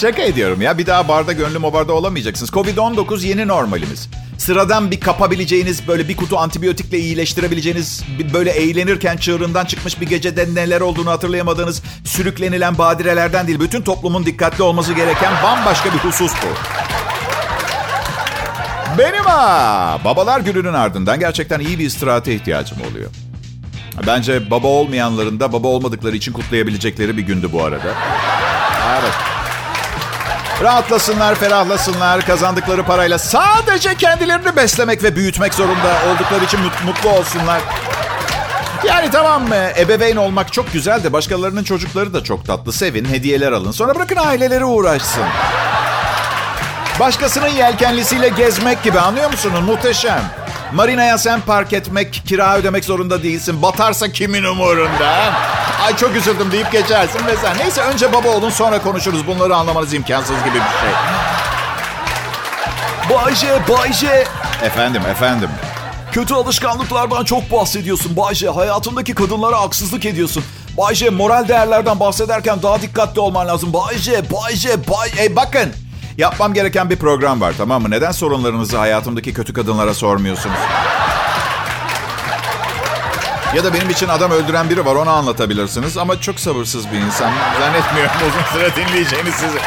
şaka 0.00 0.22
ediyorum 0.22 0.60
ya. 0.60 0.78
Bir 0.78 0.86
daha 0.86 1.08
barda 1.08 1.32
gönlüm 1.32 1.64
o 1.64 1.72
barda 1.72 1.92
olamayacaksınız. 1.92 2.50
Covid-19 2.50 3.26
yeni 3.26 3.48
normalimiz. 3.48 4.08
Sıradan 4.38 4.90
bir 4.90 5.00
kapabileceğiniz, 5.00 5.88
böyle 5.88 6.08
bir 6.08 6.16
kutu 6.16 6.38
antibiyotikle 6.38 6.98
iyileştirebileceğiniz, 6.98 8.02
böyle 8.32 8.50
eğlenirken 8.50 9.16
çığırından 9.16 9.64
çıkmış 9.64 10.00
bir 10.00 10.06
gecede 10.06 10.54
neler 10.54 10.80
olduğunu 10.80 11.10
hatırlayamadığınız 11.10 11.82
sürüklenilen 12.04 12.78
badirelerden 12.78 13.46
değil. 13.46 13.60
Bütün 13.60 13.82
toplumun 13.82 14.26
dikkatli 14.26 14.62
olması 14.62 14.92
gereken 14.92 15.32
bambaşka 15.42 15.92
bir 15.92 15.98
husus 15.98 16.32
bu. 16.32 16.89
Benim 18.98 19.24
ha, 19.24 19.98
babalar 20.04 20.40
gününün 20.40 20.72
ardından 20.72 21.20
gerçekten 21.20 21.60
iyi 21.60 21.78
bir 21.78 21.84
istirahate 21.84 22.34
ihtiyacım 22.34 22.78
oluyor. 22.90 23.10
Bence 24.06 24.50
baba 24.50 24.66
olmayanların 24.66 25.40
da 25.40 25.52
baba 25.52 25.68
olmadıkları 25.68 26.16
için 26.16 26.32
kutlayabilecekleri 26.32 27.16
bir 27.16 27.22
gündü 27.22 27.48
bu 27.52 27.64
arada. 27.64 27.88
Evet. 29.00 29.12
Rahatlasınlar, 30.62 31.34
ferahlasınlar. 31.34 32.26
Kazandıkları 32.26 32.82
parayla 32.82 33.18
sadece 33.18 33.94
kendilerini 33.94 34.56
beslemek 34.56 35.02
ve 35.02 35.16
büyütmek 35.16 35.54
zorunda 35.54 35.96
oldukları 36.12 36.44
için 36.44 36.60
mutlu 36.86 37.10
olsunlar. 37.10 37.60
Yani 38.86 39.10
tamam 39.10 39.48
mı? 39.48 39.68
Ebeveyn 39.78 40.16
olmak 40.16 40.52
çok 40.52 40.72
güzel 40.72 41.04
de 41.04 41.12
başkalarının 41.12 41.64
çocukları 41.64 42.14
da 42.14 42.24
çok 42.24 42.46
tatlı. 42.46 42.72
Sevin, 42.72 43.04
hediyeler 43.04 43.52
alın. 43.52 43.70
Sonra 43.70 43.94
bırakın 43.94 44.16
aileleri 44.16 44.64
uğraşsın. 44.64 45.24
Başkasının 47.00 47.48
yelkenlisiyle 47.48 48.28
gezmek 48.28 48.82
gibi 48.82 49.00
anlıyor 49.00 49.30
musunuz? 49.30 49.60
Muhteşem. 49.66 50.22
Marinaya 50.72 51.18
sen 51.18 51.40
park 51.40 51.72
etmek, 51.72 52.22
kira 52.26 52.56
ödemek 52.56 52.84
zorunda 52.84 53.22
değilsin. 53.22 53.62
Batarsa 53.62 54.12
kimin 54.12 54.44
umurunda? 54.44 55.32
Ay 55.86 55.96
çok 55.96 56.16
üzüldüm 56.16 56.52
deyip 56.52 56.72
geçersin 56.72 57.26
ve 57.26 57.36
sen. 57.36 57.58
Neyse 57.58 57.82
önce 57.82 58.12
baba 58.12 58.28
olun 58.28 58.50
sonra 58.50 58.82
konuşuruz. 58.82 59.26
Bunları 59.26 59.56
anlamanız 59.56 59.94
imkansız 59.94 60.36
gibi 60.44 60.54
bir 60.54 60.60
şey. 60.60 60.90
Bayce, 63.16 63.58
Bayce. 63.68 64.24
Efendim, 64.64 65.02
efendim. 65.10 65.50
Kötü 66.12 66.34
alışkanlıklardan 66.34 67.24
çok 67.24 67.52
bahsediyorsun 67.52 68.16
Bayce. 68.16 68.48
Hayatındaki 68.48 69.14
kadınlara 69.14 69.60
haksızlık 69.60 70.06
ediyorsun. 70.06 70.44
Bayce 70.78 71.10
moral 71.10 71.48
değerlerden 71.48 72.00
bahsederken 72.00 72.62
daha 72.62 72.82
dikkatli 72.82 73.20
olman 73.20 73.48
lazım. 73.48 73.72
Bayce, 73.72 74.22
Bayce, 74.30 74.88
Bay... 74.88 75.24
E 75.24 75.36
bakın. 75.36 75.72
Yapmam 76.20 76.54
gereken 76.54 76.90
bir 76.90 76.96
program 76.96 77.40
var 77.40 77.54
tamam 77.58 77.82
mı? 77.82 77.90
Neden 77.90 78.12
sorunlarınızı 78.12 78.78
hayatımdaki 78.78 79.34
kötü 79.34 79.52
kadınlara 79.52 79.94
sormuyorsunuz? 79.94 80.56
Ya 83.56 83.64
da 83.64 83.74
benim 83.74 83.90
için 83.90 84.08
adam 84.08 84.30
öldüren 84.30 84.70
biri 84.70 84.84
var 84.84 84.94
onu 84.94 85.10
anlatabilirsiniz. 85.10 85.98
Ama 85.98 86.20
çok 86.20 86.40
sabırsız 86.40 86.92
bir 86.92 86.98
insan. 86.98 87.30
Zannetmiyorum 87.60 88.12
uzun 88.28 88.58
süre 88.58 88.76
dinleyeceğini 88.76 89.32
sizi. 89.32 89.58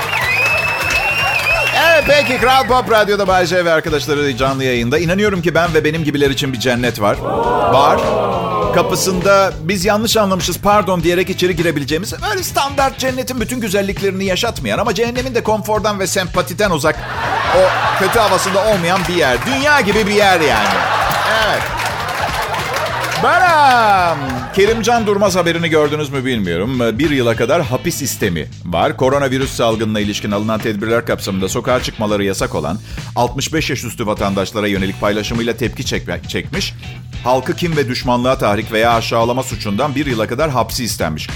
Evet 1.86 2.04
peki 2.08 2.38
Kral 2.38 2.68
Pop 2.68 2.92
Radyo'da 2.92 3.28
Bay 3.28 3.46
J 3.46 3.66
ve 3.66 3.72
arkadaşları 3.72 4.38
canlı 4.38 4.64
yayında. 4.64 5.00
İnanıyorum 5.00 5.42
ki 5.42 5.56
ben 5.56 5.74
ve 5.74 5.84
benim 5.84 6.04
gibiler 6.04 6.30
için 6.30 6.54
bir 6.54 6.60
cennet 6.60 7.02
var. 7.02 7.18
Var. 7.74 8.00
Kapısında 8.76 9.54
biz 9.62 9.86
yanlış 9.86 10.18
anlamışız 10.18 10.58
pardon 10.58 11.04
diyerek 11.04 11.30
içeri 11.30 11.56
girebileceğimiz 11.56 12.14
böyle 12.30 12.44
standart 12.44 13.00
cennetin 13.00 13.42
bütün 13.42 13.60
güzelliklerini 13.60 14.26
yaşatmayan 14.26 14.78
ama 14.78 14.94
cehennemin 14.94 15.36
de 15.36 15.44
konfordan 15.44 16.00
ve 16.00 16.08
sempatiden 16.08 16.72
uzak 16.72 16.96
o 17.56 17.60
kötü 18.00 18.20
havasında 18.20 18.66
olmayan 18.68 19.00
bir 19.10 19.14
yer. 19.14 19.38
Dünya 19.46 19.82
gibi 19.82 20.08
bir 20.08 20.14
yer 20.16 20.40
yani. 20.40 20.70
Evet. 21.46 21.62
Benim. 23.24 24.43
Kerimcan 24.54 25.08
Durmaz 25.08 25.36
haberini 25.36 25.70
gördünüz 25.70 26.10
mü 26.10 26.26
bilmiyorum. 26.26 26.80
Bir 27.00 27.10
yıla 27.10 27.36
kadar 27.36 27.62
hapis 27.62 27.96
sistemi 27.96 28.48
var. 28.66 28.98
Koronavirüs 28.98 29.52
salgınına 29.52 30.00
ilişkin 30.00 30.32
alınan 30.32 30.60
tedbirler 30.60 31.06
kapsamında 31.06 31.50
sokağa 31.50 31.84
çıkmaları 31.84 32.24
yasak 32.24 32.56
olan 32.56 32.80
65 33.16 33.70
yaş 33.70 33.84
üstü 33.84 34.08
vatandaşlara 34.08 34.68
yönelik 34.68 35.02
paylaşımıyla 35.02 35.54
tepki 35.54 35.86
çekmiş. 36.30 36.74
Halkı 37.24 37.56
kim 37.56 37.78
ve 37.78 37.90
düşmanlığa 37.90 38.38
tahrik 38.38 38.72
veya 38.72 38.94
aşağılama 38.94 39.44
suçundan 39.44 39.96
bir 39.96 40.06
yıla 40.06 40.28
kadar 40.28 40.50
hapsi 40.50 40.84
istenmiş. 40.84 41.30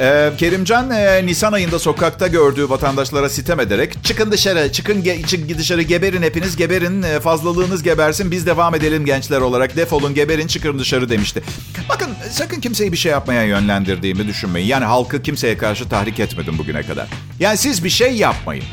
Ee, 0.00 0.30
Kerimcan 0.38 0.90
e, 0.90 1.26
Nisan 1.26 1.52
ayında 1.52 1.78
sokakta 1.78 2.26
gördüğü 2.26 2.70
vatandaşlara 2.70 3.28
sitem 3.28 3.60
ederek 3.60 4.04
çıkın 4.04 4.32
dışarı, 4.32 4.72
çıkın 4.72 5.02
ge- 5.02 5.26
çık 5.26 5.58
dışarı 5.58 5.82
geberin 5.82 6.22
hepiniz 6.22 6.56
geberin 6.56 7.02
e, 7.02 7.20
fazlalığınız 7.20 7.82
gebersin 7.82 8.30
biz 8.30 8.46
devam 8.46 8.74
edelim 8.74 9.04
gençler 9.06 9.40
olarak 9.40 9.76
defolun 9.76 10.14
geberin 10.14 10.46
çıkın 10.46 10.78
dışarı 10.78 11.08
demişti. 11.08 11.42
Bakın 11.88 12.08
sakın 12.30 12.60
kimseyi 12.60 12.92
bir 12.92 12.96
şey 12.96 13.12
yapmaya 13.12 13.42
yönlendirdiğimi 13.42 14.26
düşünmeyin. 14.28 14.66
Yani 14.66 14.84
halkı 14.84 15.22
kimseye 15.22 15.58
karşı 15.58 15.88
tahrik 15.88 16.20
etmedim 16.20 16.58
bugüne 16.58 16.82
kadar. 16.82 17.06
Yani 17.40 17.56
siz 17.56 17.84
bir 17.84 17.90
şey 17.90 18.12
yapmayın. 18.12 18.64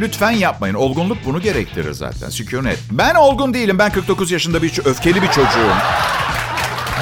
Lütfen 0.00 0.30
yapmayın. 0.30 0.74
Olgunluk 0.74 1.18
bunu 1.24 1.40
gerektirir 1.40 1.92
zaten. 1.92 2.28
Sükunet. 2.30 2.78
Ben 2.90 3.14
olgun 3.14 3.54
değilim. 3.54 3.78
Ben 3.78 3.92
49 3.92 4.30
yaşında 4.30 4.62
bir 4.62 4.72
öfkeli 4.84 5.22
bir 5.22 5.28
çocuğum. 5.28 5.72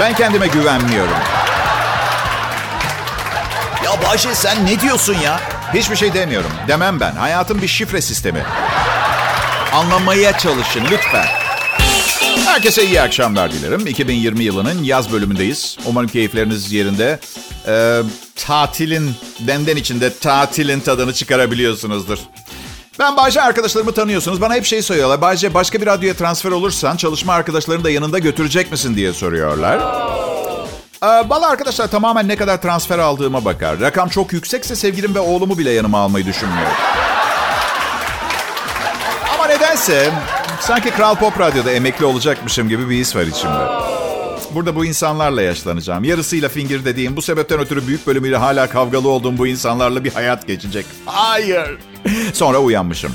Ben 0.01 0.15
kendime 0.15 0.47
güvenmiyorum. 0.47 1.13
Ya 4.03 4.35
sen 4.35 4.67
ne 4.67 4.81
diyorsun 4.81 5.15
ya? 5.25 5.41
Hiçbir 5.75 5.97
şey 5.97 6.15
demiyorum. 6.15 6.51
Demem 6.69 7.01
ben. 7.01 7.13
Hayatım 7.13 7.63
bir 7.63 7.69
şifre 7.69 8.03
sistemi. 8.03 8.43
Anlamaya 9.73 10.39
çalışın 10.39 10.83
lütfen. 10.91 11.27
Herkese 12.45 12.85
iyi 12.87 13.01
akşamlar 13.01 13.53
dilerim. 13.53 13.87
2020 13.87 14.45
yılının 14.45 14.83
yaz 14.85 15.13
bölümündeyiz. 15.13 15.79
Umarım 15.87 16.09
keyifleriniz 16.09 16.73
yerinde. 16.73 17.19
Ee, 17.69 18.01
tatilin, 18.37 19.15
denden 19.41 19.77
içinde 19.77 20.19
tatilin 20.19 20.81
tadını 20.81 21.13
çıkarabiliyorsunuzdur. 21.15 22.19
Ben 22.99 23.17
Bayce 23.17 23.43
arkadaşlarımı 23.43 23.93
tanıyorsunuz. 23.93 24.41
Bana 24.41 24.55
hep 24.55 24.65
şey 24.65 24.83
soruyorlar. 24.83 25.21
Bayce 25.21 25.55
başka 25.55 25.81
bir 25.81 25.87
radyoya 25.87 26.15
transfer 26.15 26.51
olursan 26.51 26.97
çalışma 26.97 27.33
arkadaşlarını 27.33 27.85
da 27.85 27.91
yanında 27.91 28.19
götürecek 28.19 28.71
misin 28.71 28.97
diye 28.97 29.13
soruyorlar. 29.13 29.81
Ee, 31.03 31.07
Valla 31.07 31.49
arkadaşlar 31.49 31.89
tamamen 31.89 32.29
ne 32.29 32.37
kadar 32.37 32.63
transfer 32.63 32.99
aldığıma 32.99 33.45
bakar. 33.45 33.81
Rakam 33.81 34.09
çok 34.09 34.33
yüksekse 34.33 34.77
sevgilim 34.77 35.15
ve 35.15 35.21
oğlumu 35.21 35.59
bile 35.59 35.71
yanıma 35.71 35.99
almayı 35.99 36.27
düşünmüyorum. 36.27 36.73
Ama 39.35 39.47
nedense 39.47 40.11
sanki 40.61 40.91
Kral 40.91 41.15
Pop 41.15 41.41
Radyo'da 41.41 41.73
emekli 41.73 42.05
olacakmışım 42.05 42.69
gibi 42.69 42.91
bir 42.91 42.97
his 42.97 43.17
var 43.17 43.23
içimde. 43.23 43.87
Burada 44.51 44.77
bu 44.77 44.85
insanlarla 44.85 45.43
yaşlanacağım. 45.43 46.05
Yarısıyla 46.05 46.49
fingir 46.49 46.85
dediğim, 46.85 47.17
bu 47.17 47.23
sebepten 47.23 47.59
ötürü 47.59 47.87
büyük 47.87 48.07
bölümüyle 48.07 48.37
hala 48.37 48.67
kavgalı 48.71 49.09
olduğum 49.09 49.39
bu 49.39 49.47
insanlarla 49.47 50.05
bir 50.05 50.13
hayat 50.13 50.47
geçecek. 50.47 50.87
Hayır. 51.07 51.79
Sonra 52.33 52.59
uyanmışım. 52.59 53.13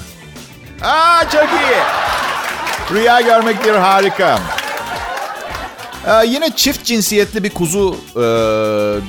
Aa 0.81 1.29
çok 1.29 1.43
iyi. 1.49 1.81
Rüya 2.91 3.21
görmek 3.21 3.65
bir 3.65 3.73
harika. 3.73 4.39
Ee, 6.07 6.25
yine 6.25 6.49
çift 6.55 6.85
cinsiyetli 6.85 7.43
bir 7.43 7.49
kuzu 7.49 7.95
e, 8.15 8.19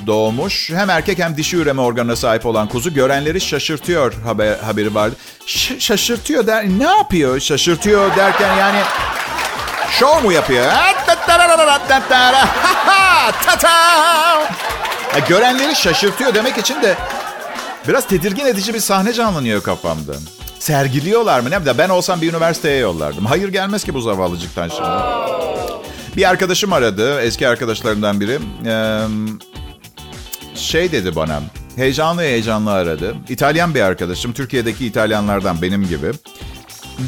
doğmuş. 0.07 0.71
Hem 0.71 0.91
erkek 0.91 1.19
hem 1.19 1.37
dişi 1.37 1.57
üreme 1.57 1.83
organına 1.83 2.17
sahip 2.17 2.47
olan 2.47 2.69
kuzu 2.69 2.95
görenleri 2.95 3.41
şaşırtıyor 3.41 4.15
haber, 4.25 4.59
haberi 4.59 4.95
vardı. 4.95 5.17
Ş- 5.47 5.81
şaşırtıyor 5.81 6.47
der, 6.47 6.65
ne 6.69 6.85
yapıyor 6.85 7.41
şaşırtıyor 7.41 8.17
derken 8.17 8.57
yani 8.57 8.79
şov 9.91 10.23
mu 10.23 10.33
yapıyor? 10.33 10.65
Ya, 15.15 15.19
görenleri 15.29 15.77
şaşırtıyor 15.77 16.35
demek 16.35 16.59
için 16.59 16.83
de 16.83 16.97
biraz 17.89 18.07
tedirgin 18.07 18.47
edici 18.47 18.75
bir 18.75 18.81
sahne 18.81 19.13
canlanıyor 19.13 19.63
kafamda. 19.63 20.13
Sergiliyorlar 20.59 21.41
mı 21.41 21.51
ne? 21.51 21.79
Ben 21.79 21.89
olsam 21.89 22.21
bir 22.21 22.31
üniversiteye 22.31 22.79
yollardım. 22.79 23.27
Hayır 23.27 23.49
gelmez 23.49 23.85
ki 23.85 23.95
bu 23.95 24.01
zavallıcıktan 24.01 24.69
şimdi. 24.69 25.42
Bir 26.17 26.29
arkadaşım 26.31 26.73
aradı, 26.73 27.21
eski 27.21 27.49
arkadaşlarımdan 27.49 28.21
biri. 28.21 28.39
Ee, 28.67 29.01
şey 30.55 30.93
dedi 30.93 31.17
bana, 31.17 31.41
heyecanlı 31.77 32.23
heyecanlı 32.23 32.73
aradı. 32.73 33.15
İtalyan 33.29 33.75
bir 33.75 33.81
arkadaşım, 33.81 34.33
Türkiye'deki 34.33 34.87
İtalyanlardan 34.87 35.63
benim 35.63 35.89
gibi. 35.89 36.13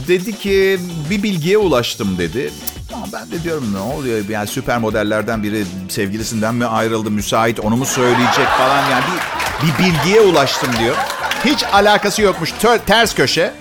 Dedi 0.09 0.39
ki 0.39 0.81
bir 1.11 1.23
bilgiye 1.23 1.59
ulaştım 1.59 2.19
dedi. 2.19 2.51
Ama 2.95 3.07
ben 3.13 3.31
de 3.31 3.43
diyorum 3.43 3.75
ne 3.75 3.79
oluyor 3.79 4.29
yani 4.29 4.47
süper 4.47 4.79
modellerden 4.79 5.43
biri 5.43 5.65
sevgilisinden 5.89 6.55
mi 6.55 6.67
ayrıldı 6.67 7.11
müsait 7.11 7.61
onu 7.61 7.77
mu 7.77 7.87
söyleyecek 7.87 8.47
falan 8.59 8.91
yani 8.91 9.05
bir, 9.63 9.69
bir 9.69 9.85
bilgiye 9.85 10.21
ulaştım 10.21 10.71
diyor. 10.79 10.97
Hiç 11.45 11.65
alakası 11.73 12.23
yokmuş 12.23 12.53
ters 12.87 13.15
köşe. 13.15 13.55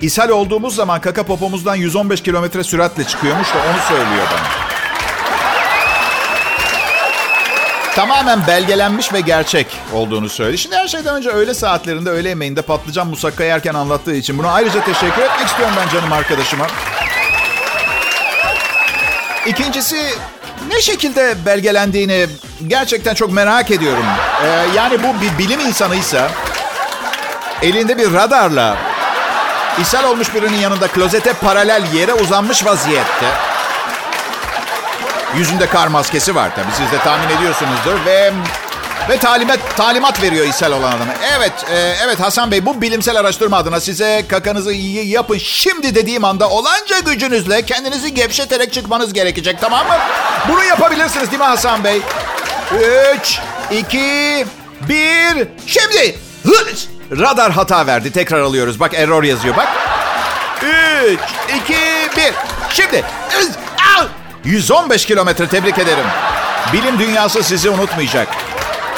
İshal 0.00 0.28
olduğumuz 0.28 0.74
zaman 0.74 1.00
kaka 1.00 1.22
popomuzdan 1.22 1.76
115 1.76 2.22
kilometre 2.22 2.64
süratle 2.64 3.04
çıkıyormuş 3.04 3.48
da 3.48 3.58
onu 3.58 3.96
söylüyor 3.96 4.26
bana. 4.32 4.69
Tamamen 7.94 8.46
belgelenmiş 8.46 9.12
ve 9.12 9.20
gerçek 9.20 9.66
olduğunu 9.94 10.28
söyledi. 10.28 10.58
Şimdi 10.58 10.76
her 10.76 10.88
şeyden 10.88 11.14
önce 11.14 11.30
öğle 11.30 11.54
saatlerinde, 11.54 12.10
öğle 12.10 12.28
yemeğinde 12.28 12.62
patlıcan 12.62 13.06
musakka 13.06 13.44
yerken 13.44 13.74
anlattığı 13.74 14.14
için 14.14 14.38
bunu 14.38 14.48
ayrıca 14.48 14.84
teşekkür 14.84 15.22
etmek 15.22 15.46
istiyorum 15.46 15.74
ben 15.80 15.88
canım 15.88 16.12
arkadaşıma. 16.12 16.66
İkincisi 19.46 19.96
ne 20.68 20.80
şekilde 20.80 21.34
belgelendiğini 21.46 22.26
gerçekten 22.66 23.14
çok 23.14 23.32
merak 23.32 23.70
ediyorum. 23.70 24.04
Ee, 24.44 24.46
yani 24.76 24.98
bu 25.02 25.20
bir 25.20 25.38
bilim 25.38 25.60
insanıysa 25.60 26.30
elinde 27.62 27.98
bir 27.98 28.12
radarla 28.12 28.76
ishal 29.82 30.04
olmuş 30.04 30.34
birinin 30.34 30.58
yanında 30.58 30.88
klozete 30.88 31.32
paralel 31.32 31.82
yere 31.94 32.14
uzanmış 32.14 32.64
vaziyette. 32.64 33.49
Yüzünde 35.36 35.66
kar 35.66 35.86
maskesi 35.86 36.34
var 36.34 36.50
tabii 36.56 36.72
siz 36.76 36.92
de 36.92 37.02
tahmin 37.04 37.36
ediyorsunuzdur 37.36 38.06
ve 38.06 38.32
ve 39.08 39.18
talimat 39.18 39.76
talimat 39.76 40.22
veriyor 40.22 40.46
ishal 40.46 40.72
olan 40.72 40.92
adama. 40.92 41.12
Evet, 41.36 41.52
e, 41.70 41.94
evet 42.04 42.20
Hasan 42.20 42.50
Bey 42.50 42.66
bu 42.66 42.80
bilimsel 42.82 43.16
araştırma 43.16 43.56
adına 43.56 43.80
size 43.80 44.24
kakanızı 44.28 44.72
iyi 44.72 45.08
yapın. 45.08 45.38
Şimdi 45.38 45.94
dediğim 45.94 46.24
anda 46.24 46.48
olanca 46.48 46.98
gücünüzle 46.98 47.62
kendinizi 47.62 48.14
gevşeterek 48.14 48.72
çıkmanız 48.72 49.12
gerekecek 49.12 49.60
tamam 49.60 49.86
mı? 49.86 49.94
Bunu 50.48 50.64
yapabilirsiniz 50.64 51.30
değil 51.30 51.40
mi 51.40 51.46
Hasan 51.46 51.84
Bey? 51.84 52.02
3, 53.18 53.40
2, 53.70 54.46
1, 54.88 55.48
şimdi. 55.66 56.18
Radar 57.10 57.52
hata 57.52 57.86
verdi. 57.86 58.10
Tekrar 58.10 58.40
alıyoruz. 58.40 58.80
Bak 58.80 58.94
error 58.94 59.22
yazıyor 59.22 59.56
bak. 59.56 59.68
3, 61.06 61.20
2, 61.64 61.74
1. 62.16 62.34
Şimdi. 62.70 63.04
115 64.44 65.06
kilometre 65.06 65.48
tebrik 65.48 65.78
ederim. 65.78 66.04
Bilim 66.72 66.98
dünyası 66.98 67.42
sizi 67.42 67.70
unutmayacak. 67.70 68.28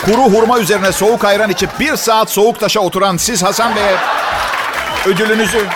Kuru 0.04 0.22
hurma 0.22 0.58
üzerine 0.58 0.92
soğuk 0.92 1.24
ayran 1.24 1.50
içip 1.50 1.80
bir 1.80 1.96
saat 1.96 2.30
soğuk 2.30 2.60
taşa 2.60 2.80
oturan 2.80 3.16
siz 3.16 3.42
Hasan 3.42 3.76
Bey'e 3.76 3.96
ödülünüzü... 5.06 5.66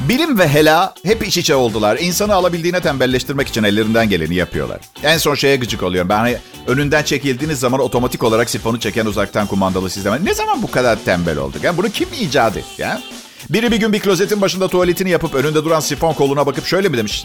Bilim 0.00 0.38
ve 0.38 0.48
hela 0.48 0.94
hep 1.04 1.26
iç 1.28 1.38
içe 1.38 1.54
oldular. 1.54 1.98
İnsanı 2.00 2.34
alabildiğine 2.34 2.80
tembelleştirmek 2.80 3.48
için 3.48 3.62
ellerinden 3.62 4.08
geleni 4.08 4.34
yapıyorlar. 4.34 4.78
En 5.02 5.18
son 5.18 5.34
şeye 5.34 5.56
gıcık 5.56 5.82
oluyorum. 5.82 6.08
Ben 6.08 6.18
hani 6.18 6.36
önünden 6.66 7.02
çekildiğiniz 7.02 7.60
zaman 7.60 7.80
otomatik 7.80 8.22
olarak 8.22 8.50
sifonu 8.50 8.80
çeken 8.80 9.06
uzaktan 9.06 9.46
kumandalı 9.46 9.90
sistem. 9.90 10.24
Ne 10.24 10.34
zaman 10.34 10.62
bu 10.62 10.70
kadar 10.70 10.98
tembel 11.04 11.38
olduk? 11.38 11.64
Yani 11.64 11.76
bunu 11.76 11.88
kim 11.88 12.08
icat 12.20 12.56
etti? 12.56 12.82
Ya? 12.82 13.00
Biri 13.48 13.70
bir 13.72 13.76
gün 13.76 13.92
bir 13.92 14.00
klozetin 14.00 14.40
başında 14.40 14.68
tuvaletini 14.68 15.10
yapıp 15.10 15.34
önünde 15.34 15.64
duran 15.64 15.80
sifon 15.80 16.12
koluna 16.12 16.46
bakıp 16.46 16.66
şöyle 16.66 16.88
mi 16.88 16.96
demiş? 16.96 17.24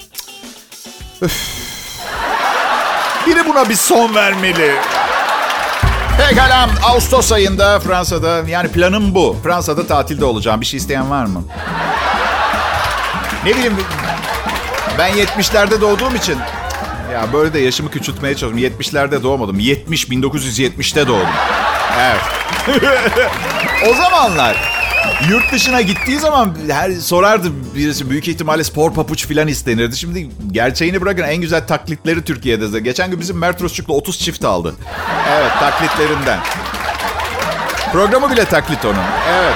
Üf. 1.22 1.66
Biri 3.28 3.46
buna 3.46 3.70
bir 3.70 3.76
son 3.76 4.16
vermeli. 4.16 4.76
Pekala 6.18 6.70
Ağustos 6.84 7.32
ayında 7.32 7.80
Fransa'da 7.80 8.44
yani 8.48 8.72
planım 8.72 9.16
bu. 9.16 9.38
Fransa'da 9.44 9.88
tatilde 9.88 10.26
olacağım. 10.26 10.62
Bir 10.62 10.66
şey 10.66 10.78
isteyen 10.78 11.10
var 11.10 11.26
mı? 11.26 11.44
Ne 13.46 13.56
bileyim 13.56 13.78
ben 14.98 15.12
70'lerde 15.12 15.82
doğduğum 15.82 16.16
için 16.16 16.38
ya 17.14 17.34
böyle 17.34 17.54
de 17.54 17.60
yaşımı 17.60 17.92
küçültmeye 17.92 18.36
çalışıyorum. 18.36 18.80
70'lerde 18.80 19.24
doğmadım. 19.24 19.60
70 19.60 20.10
1970'te 20.10 21.08
doğdum. 21.08 21.28
Evet. 22.00 22.22
o 23.92 23.94
zamanlar 23.94 24.75
yurt 25.30 25.52
dışına 25.54 25.82
gittiği 25.82 26.20
zaman 26.20 26.56
her 26.70 26.92
sorardı 26.92 27.48
birisi 27.76 28.10
büyük 28.10 28.28
ihtimalle 28.28 28.64
spor 28.64 28.94
papuç 28.94 29.28
filan 29.28 29.48
istenirdi. 29.48 29.98
Şimdi 29.98 30.30
gerçeğini 30.52 31.02
bırakın 31.02 31.24
en 31.24 31.38
güzel 31.38 31.68
taklitleri 31.68 32.24
Türkiye'de. 32.24 32.80
Geçen 32.80 33.12
gün 33.12 33.20
bizim 33.20 33.38
Mert 33.38 33.62
Rusçuk'la 33.62 33.94
30 33.94 34.20
çift 34.20 34.46
aldı. 34.46 34.76
Evet 35.32 35.52
taklitlerinden. 35.60 36.40
Programı 37.92 38.32
bile 38.32 38.46
taklit 38.46 38.86
onun. 38.86 39.04
Evet. 39.30 39.56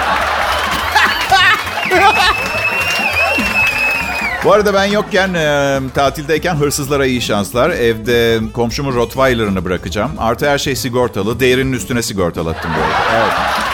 Bu 4.44 4.53
arada 4.53 4.74
ben 4.74 4.85
yokken 4.85 5.33
e, 5.33 5.79
tatildeyken 5.96 6.55
hırsızlara 6.55 7.05
iyi 7.05 7.22
şanslar. 7.22 7.70
Evde 7.70 8.40
komşumun 8.53 8.96
Rottweiler'ını 8.96 9.66
bırakacağım. 9.66 10.12
Artı 10.18 10.50
her 10.50 10.57
şey 10.57 10.75
sigortalı. 10.75 11.40
Değerinin 11.40 11.74
üstüne 11.74 12.01
sigortalattım 12.01 12.72
bu 12.77 12.81
arada. 12.81 13.24
Evet. 13.24 13.69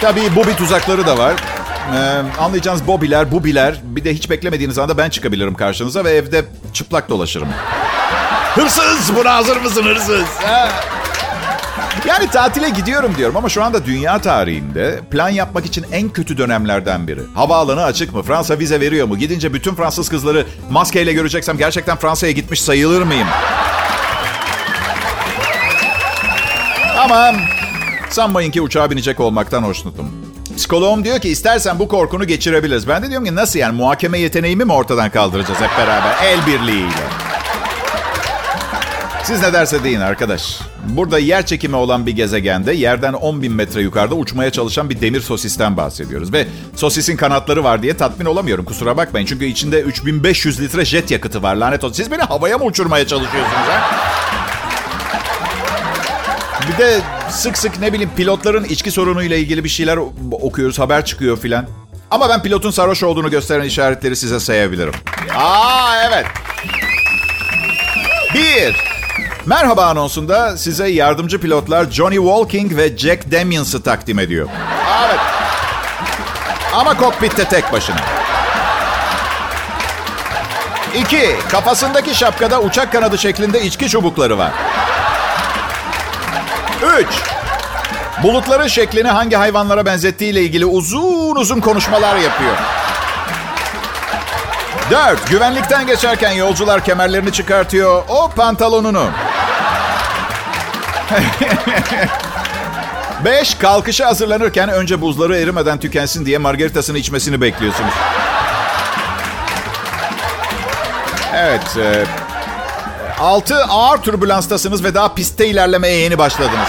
Tabii 0.00 0.36
Bobby 0.36 0.50
tuzakları 0.50 1.06
da 1.06 1.18
var. 1.18 1.34
Ee, 1.94 2.22
anlayacağınız 2.40 2.86
Bobiler, 2.86 3.32
Bubiler. 3.32 3.74
Bir 3.82 4.04
de 4.04 4.14
hiç 4.14 4.30
beklemediğiniz 4.30 4.78
anda 4.78 4.98
ben 4.98 5.10
çıkabilirim 5.10 5.54
karşınıza 5.54 6.04
ve 6.04 6.10
evde 6.10 6.44
çıplak 6.72 7.08
dolaşırım. 7.08 7.48
Hırsız! 8.54 9.16
Buna 9.16 9.34
hazır 9.34 9.56
mısın 9.56 9.82
hırsız? 9.84 10.24
Yani 12.06 12.30
tatile 12.30 12.68
gidiyorum 12.68 13.14
diyorum 13.16 13.36
ama 13.36 13.48
şu 13.48 13.62
anda 13.64 13.86
dünya 13.86 14.18
tarihinde 14.20 15.00
plan 15.10 15.28
yapmak 15.28 15.66
için 15.66 15.86
en 15.92 16.08
kötü 16.08 16.38
dönemlerden 16.38 17.08
biri. 17.08 17.20
Havaalanı 17.34 17.84
açık 17.84 18.14
mı? 18.14 18.22
Fransa 18.22 18.58
vize 18.58 18.80
veriyor 18.80 19.06
mu? 19.06 19.18
Gidince 19.18 19.54
bütün 19.54 19.74
Fransız 19.74 20.08
kızları 20.08 20.46
maskeyle 20.70 21.12
göreceksem 21.12 21.58
gerçekten 21.58 21.96
Fransa'ya 21.96 22.32
gitmiş 22.32 22.62
sayılır 22.62 23.02
mıyım? 23.02 23.28
Ama 26.98 27.32
sanmayın 28.10 28.50
ki 28.50 28.60
uçağa 28.60 28.90
binecek 28.90 29.20
olmaktan 29.20 29.62
hoşnutum. 29.62 30.10
Psikoloğum 30.56 31.04
diyor 31.04 31.18
ki 31.18 31.28
istersen 31.28 31.78
bu 31.78 31.88
korkunu 31.88 32.26
geçirebiliriz. 32.26 32.88
Ben 32.88 33.02
de 33.02 33.08
diyorum 33.10 33.26
ki 33.26 33.34
nasıl 33.34 33.58
yani 33.58 33.76
muhakeme 33.76 34.18
yeteneğimi 34.18 34.64
mi 34.64 34.72
ortadan 34.72 35.10
kaldıracağız 35.10 35.60
hep 35.60 35.70
beraber 35.78 36.16
el 36.24 36.46
birliğiyle? 36.46 37.26
Siz 39.24 39.42
ne 39.42 39.52
derse 39.52 39.84
deyin 39.84 40.00
arkadaş. 40.00 40.58
Burada 40.88 41.18
yer 41.18 41.46
çekimi 41.46 41.76
olan 41.76 42.06
bir 42.06 42.12
gezegende 42.12 42.72
yerden 42.72 43.12
10 43.12 43.42
bin 43.42 43.52
metre 43.52 43.82
yukarıda 43.82 44.14
uçmaya 44.14 44.50
çalışan 44.52 44.90
bir 44.90 45.00
demir 45.00 45.20
sosisten 45.20 45.76
bahsediyoruz. 45.76 46.32
Ve 46.32 46.46
sosisin 46.76 47.16
kanatları 47.16 47.64
var 47.64 47.82
diye 47.82 47.96
tatmin 47.96 48.26
olamıyorum 48.26 48.64
kusura 48.64 48.96
bakmayın. 48.96 49.26
Çünkü 49.26 49.44
içinde 49.44 49.80
3500 49.80 50.60
litre 50.60 50.84
jet 50.84 51.10
yakıtı 51.10 51.42
var 51.42 51.54
lanet 51.56 51.84
olsun. 51.84 51.94
Siz 51.94 52.10
beni 52.10 52.22
havaya 52.22 52.58
mı 52.58 52.64
uçurmaya 52.64 53.06
çalışıyorsunuz 53.06 53.68
ha? 53.68 53.90
De 56.78 57.00
sık 57.30 57.58
sık 57.58 57.80
ne 57.80 57.92
bileyim 57.92 58.10
pilotların 58.16 58.64
içki 58.64 58.90
sorunuyla 58.90 59.36
ilgili 59.36 59.64
bir 59.64 59.68
şeyler 59.68 59.98
okuyoruz. 60.30 60.78
Haber 60.78 61.04
çıkıyor 61.04 61.38
filan. 61.38 61.66
Ama 62.10 62.28
ben 62.28 62.42
pilotun 62.42 62.70
sarhoş 62.70 63.02
olduğunu 63.02 63.30
gösteren 63.30 63.64
işaretleri 63.64 64.16
size 64.16 64.40
sayabilirim. 64.40 64.92
Aa 65.36 66.02
evet. 66.08 66.26
Bir. 68.34 68.76
Merhaba 69.46 69.86
anonsunda 69.86 70.56
size 70.56 70.88
yardımcı 70.88 71.40
pilotlar 71.40 71.90
Johnny 71.90 72.16
Walking 72.16 72.76
ve 72.76 72.96
Jack 72.98 73.32
Daniels'ı 73.32 73.82
takdim 73.82 74.18
ediyor. 74.18 74.48
Evet. 75.06 75.20
Ama 76.74 76.96
kokpitte 76.96 77.44
tek 77.44 77.72
başına. 77.72 78.00
İki, 80.98 81.36
kafasındaki 81.50 82.14
şapkada 82.14 82.60
uçak 82.60 82.92
kanadı 82.92 83.18
şeklinde 83.18 83.62
içki 83.62 83.88
çubukları 83.88 84.38
var. 84.38 84.52
Üç, 86.82 87.08
bulutların 88.22 88.68
şeklini 88.68 89.08
hangi 89.08 89.36
hayvanlara 89.36 89.86
benzettiğiyle 89.86 90.42
ilgili 90.42 90.64
uzun 90.64 91.36
uzun 91.36 91.60
konuşmalar 91.60 92.16
yapıyor. 92.16 92.56
Dört, 94.90 95.30
güvenlikten 95.30 95.86
geçerken 95.86 96.30
yolcular 96.30 96.84
kemerlerini 96.84 97.32
çıkartıyor. 97.32 98.02
O 98.08 98.30
pantolonunu. 98.36 99.10
Beş, 103.24 103.54
kalkışa 103.54 104.06
hazırlanırken 104.06 104.68
önce 104.68 105.00
buzları 105.00 105.36
erimeden 105.38 105.78
tükensin 105.80 106.26
diye 106.26 106.38
margaritasını 106.38 106.98
içmesini 106.98 107.40
bekliyorsunuz. 107.40 107.94
Evet. 111.34 111.76
E, 111.76 112.04
altı, 113.20 113.64
ağır 113.64 113.98
türbülanstasınız 113.98 114.84
ve 114.84 114.94
daha 114.94 115.14
pistte 115.14 115.48
ilerlemeye 115.48 115.96
yeni 115.96 116.18
başladınız. 116.18 116.68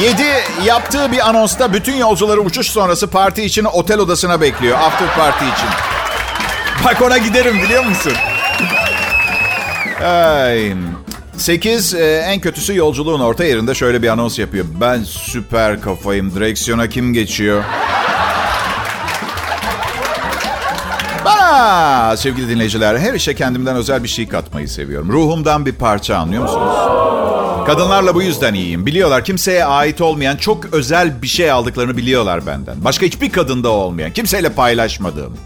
Yedi, 0.00 0.26
yaptığı 0.64 1.12
bir 1.12 1.28
anonsta 1.28 1.72
bütün 1.72 1.96
yolcuları 1.96 2.40
uçuş 2.40 2.66
sonrası 2.66 3.06
parti 3.06 3.44
için 3.44 3.64
otel 3.64 3.98
odasına 3.98 4.40
bekliyor. 4.40 4.78
After 4.78 5.14
party 5.16 5.44
için. 5.44 5.68
Bak 6.84 7.02
ona 7.02 7.18
giderim 7.18 7.62
biliyor 7.62 7.84
musun? 7.84 8.12
Ay. 10.04 10.74
8 11.36 11.94
e, 11.94 12.24
en 12.26 12.40
kötüsü 12.40 12.76
yolculuğun 12.76 13.20
orta 13.20 13.44
yerinde 13.44 13.74
şöyle 13.74 14.02
bir 14.02 14.08
anons 14.08 14.38
yapıyor. 14.38 14.64
Ben 14.80 15.02
süper 15.04 15.80
kafayım. 15.80 16.34
Direksiyona 16.34 16.88
kim 16.88 17.12
geçiyor? 17.12 17.64
Sevgili 22.16 22.48
dinleyiciler 22.48 22.98
her 22.98 23.14
işe 23.14 23.34
kendimden 23.34 23.76
özel 23.76 24.02
bir 24.02 24.08
şey 24.08 24.28
katmayı 24.28 24.68
seviyorum. 24.68 25.12
Ruhumdan 25.12 25.66
bir 25.66 25.72
parça 25.72 26.16
anlıyor 26.16 26.42
musunuz? 26.42 26.74
Kadınlarla 27.66 28.14
bu 28.14 28.22
yüzden 28.22 28.54
iyiyim. 28.54 28.86
Biliyorlar 28.86 29.24
kimseye 29.24 29.64
ait 29.64 30.00
olmayan 30.00 30.36
çok 30.36 30.74
özel 30.74 31.22
bir 31.22 31.26
şey 31.26 31.50
aldıklarını 31.50 31.96
biliyorlar 31.96 32.46
benden. 32.46 32.84
Başka 32.84 33.06
hiçbir 33.06 33.30
kadında 33.30 33.68
olmayan, 33.68 34.12
kimseyle 34.12 34.48
paylaşmadığım. 34.48 35.36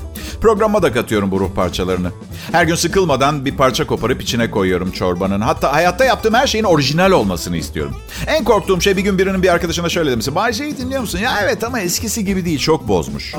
Programa 0.43 0.83
da 0.83 0.93
katıyorum 0.93 1.31
bu 1.31 1.41
ruh 1.41 1.51
parçalarını. 1.55 2.11
Her 2.53 2.65
gün 2.65 2.75
sıkılmadan 2.75 3.45
bir 3.45 3.57
parça 3.57 3.87
koparıp 3.87 4.23
içine 4.23 4.51
koyuyorum 4.51 4.91
çorbanın. 4.91 5.41
Hatta 5.41 5.73
hayatta 5.73 6.05
yaptığım 6.05 6.35
her 6.35 6.47
şeyin 6.47 6.65
orijinal 6.65 7.11
olmasını 7.11 7.57
istiyorum. 7.57 7.97
En 8.27 8.45
korktuğum 8.45 8.81
şey 8.81 8.97
bir 8.97 9.03
gün 9.03 9.19
birinin 9.19 9.43
bir 9.43 9.49
arkadaşına 9.49 9.89
şöyle 9.89 10.11
demesi. 10.11 10.35
Bay 10.35 10.53
J'yi 10.53 10.77
dinliyor 10.77 11.01
musun? 11.01 11.19
Ya 11.19 11.41
evet 11.45 11.65
ama 11.65 11.81
eskisi 11.81 12.25
gibi 12.25 12.45
değil. 12.45 12.59
Çok 12.59 12.89
bozmuş. 12.89 13.35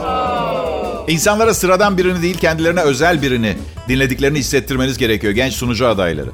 İnsanlara 1.08 1.54
sıradan 1.54 1.98
birini 1.98 2.22
değil 2.22 2.38
kendilerine 2.38 2.82
özel 2.82 3.22
birini 3.22 3.58
dinlediklerini 3.90 4.40
hissettirmeniz 4.40 4.98
gerekiyor 4.98 5.34
genç 5.34 5.54
sunucu 5.54 5.88
adayları. 5.88 6.30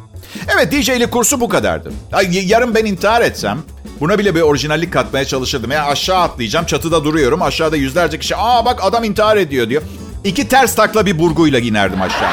Evet 0.56 0.72
DJ'lik 0.72 1.12
kursu 1.12 1.42
bu 1.42 1.50
kadardı. 1.50 1.92
Yarın 2.32 2.76
ben 2.76 2.86
intihar 2.86 3.22
etsem 3.22 3.60
buna 4.00 4.20
bile 4.20 4.36
bir 4.36 4.42
orijinallik 4.42 4.94
katmaya 4.94 5.26
çalışırdım. 5.26 5.72
Ya 5.72 5.86
aşağı 5.86 6.20
atlayacağım 6.20 6.66
çatıda 6.66 7.04
duruyorum 7.04 7.42
aşağıda 7.42 7.76
yüzlerce 7.76 8.20
kişi 8.20 8.36
aa 8.36 8.66
bak 8.66 8.80
adam 8.84 9.04
intihar 9.04 9.38
ediyor 9.38 9.70
diyor. 9.70 9.82
İki 10.24 10.48
ters 10.48 10.76
takla 10.76 11.06
bir 11.06 11.20
burguyla 11.20 11.60
inerdim 11.60 12.02
aşağı. 12.02 12.30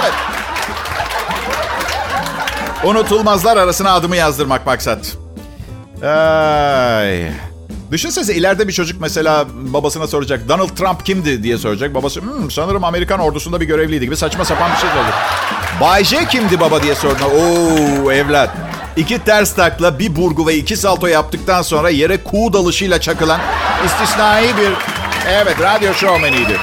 Evet. 0.00 0.12
Unutulmazlar 2.84 3.56
arasına 3.56 3.92
adımı 3.92 4.16
yazdırmak 4.16 4.66
maksat. 4.66 5.16
Ay. 6.04 7.30
Düşünsenize 7.90 8.34
ileride 8.34 8.68
bir 8.68 8.72
çocuk 8.72 9.00
mesela 9.00 9.46
babasına 9.54 10.06
soracak. 10.06 10.48
Donald 10.48 10.68
Trump 10.68 11.06
kimdi 11.06 11.42
diye 11.42 11.58
soracak. 11.58 11.94
Babası 11.94 12.20
hmm, 12.20 12.50
sanırım 12.50 12.84
Amerikan 12.84 13.20
ordusunda 13.20 13.60
bir 13.60 13.66
görevliydi 13.66 14.04
gibi 14.04 14.16
saçma 14.16 14.44
sapan 14.44 14.70
bir 14.72 14.76
şey 14.76 14.90
söyledi. 14.90 15.12
Bay 15.80 16.04
J 16.04 16.24
kimdi 16.28 16.60
baba 16.60 16.82
diye 16.82 16.94
sordu. 16.94 17.24
Oo 17.24 18.12
evlat. 18.12 18.50
İki 18.96 19.18
ters 19.18 19.54
takla, 19.54 19.98
bir 19.98 20.16
burgu 20.16 20.46
ve 20.46 20.54
iki 20.54 20.76
salto 20.76 21.06
yaptıktan 21.06 21.62
sonra 21.62 21.90
yere 21.90 22.24
kuğu 22.24 22.52
dalışıyla 22.52 23.00
çakılan 23.00 23.40
istisnai 23.86 24.56
bir 24.56 24.72
evet 25.28 25.60
radyo 25.60 25.94
şovmeniydi. 25.94 26.58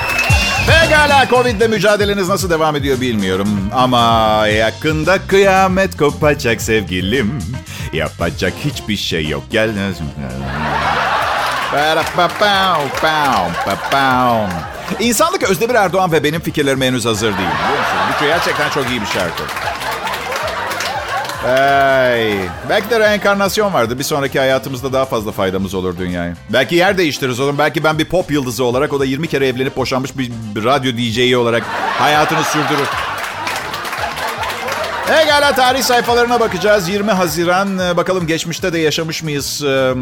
Pekala 0.67 1.27
Covid'le 1.29 1.69
mücadeleniz 1.69 2.29
nasıl 2.29 2.49
devam 2.49 2.75
ediyor 2.75 3.01
bilmiyorum. 3.01 3.69
Ama 3.75 4.47
yakında 4.47 5.27
kıyamet 5.27 5.97
kopacak 5.97 6.61
sevgilim. 6.61 7.39
Yapacak 7.93 8.53
hiçbir 8.65 8.97
şey 8.97 9.27
yok. 9.27 9.43
Gel. 9.51 9.71
İnsanlık 14.99 15.43
Özdemir 15.43 15.75
Erdoğan 15.75 16.11
ve 16.11 16.23
benim 16.23 16.41
fikirlerim 16.41 16.81
henüz 16.81 17.05
hazır 17.05 17.27
değil. 17.27 17.33
Biliyor 17.37 17.79
musun? 17.79 17.97
Bu 18.21 18.25
gerçekten 18.25 18.69
çok 18.69 18.89
iyi 18.89 19.01
bir 19.01 19.05
şarkı. 19.05 19.43
Hey. 21.45 22.35
Belki 22.69 22.89
de 22.89 22.99
reenkarnasyon 22.99 23.73
vardı. 23.73 23.99
Bir 23.99 24.03
sonraki 24.03 24.39
hayatımızda 24.39 24.93
daha 24.93 25.05
fazla 25.05 25.31
faydamız 25.31 25.73
olur 25.73 25.97
dünyaya. 25.97 26.33
Belki 26.49 26.75
yer 26.75 26.97
değiştiririz 26.97 27.39
oğlum. 27.39 27.57
Belki 27.57 27.83
ben 27.83 27.99
bir 27.99 28.05
pop 28.05 28.31
yıldızı 28.31 28.63
olarak 28.63 28.93
o 28.93 28.99
da 28.99 29.05
20 29.05 29.27
kere 29.27 29.47
evlenip 29.47 29.77
boşanmış 29.77 30.17
bir, 30.17 30.31
bir 30.55 30.63
radyo 30.63 30.91
DJ'i 30.97 31.37
olarak 31.37 31.63
hayatını 31.99 32.43
sürdürür. 32.43 32.87
Egala 35.21 35.55
tarih 35.55 35.81
sayfalarına 35.81 36.39
bakacağız. 36.39 36.89
20 36.89 37.11
Haziran. 37.11 37.79
E, 37.79 37.97
bakalım 37.97 38.27
geçmişte 38.27 38.73
de 38.73 38.79
yaşamış 38.79 39.23
mıyız 39.23 39.63
e, 39.63 39.93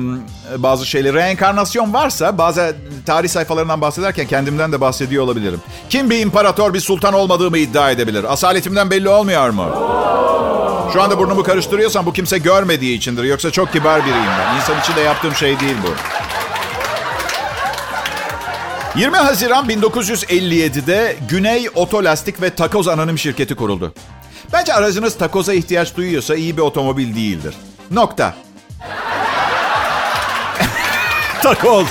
bazı 0.57 0.85
şeyleri. 0.85 1.13
Reenkarnasyon 1.13 1.93
varsa 1.93 2.37
bazı 2.37 2.75
tarih 3.05 3.29
sayfalarından 3.29 3.81
bahsederken 3.81 4.27
kendimden 4.27 4.71
de 4.71 4.81
bahsediyor 4.81 5.23
olabilirim. 5.23 5.61
Kim 5.89 6.09
bir 6.09 6.19
imparator 6.19 6.73
bir 6.73 6.79
sultan 6.79 7.13
olmadığımı 7.13 7.57
iddia 7.57 7.91
edebilir? 7.91 8.33
Asaletimden 8.33 8.91
belli 8.91 9.09
olmuyor 9.09 9.49
mu? 9.49 9.65
Şu 10.93 11.01
anda 11.01 11.17
burnumu 11.17 11.43
karıştırıyorsam 11.43 12.05
bu 12.05 12.13
kimse 12.13 12.37
görmediği 12.37 12.97
içindir. 12.97 13.23
Yoksa 13.23 13.51
çok 13.51 13.73
kibar 13.73 14.01
biriyim 14.01 14.31
ben. 14.39 14.55
İnsan 14.55 14.79
için 14.79 14.95
de 14.95 15.01
yaptığım 15.01 15.35
şey 15.35 15.59
değil 15.59 15.75
bu. 15.83 15.89
20 18.99 19.17
Haziran 19.17 19.69
1957'de 19.69 21.17
Güney 21.29 21.69
Otolastik 21.75 22.41
ve 22.41 22.49
Takoz 22.49 22.87
Anonim 22.87 23.19
Şirketi 23.19 23.55
kuruldu. 23.55 23.93
Bence 24.53 24.73
aracınız 24.73 25.17
takoza 25.17 25.53
ihtiyaç 25.53 25.95
duyuyorsa 25.95 26.35
iyi 26.35 26.57
bir 26.57 26.61
otomobil 26.61 27.15
değildir. 27.15 27.55
Nokta. 27.91 28.35
takoz. 31.43 31.87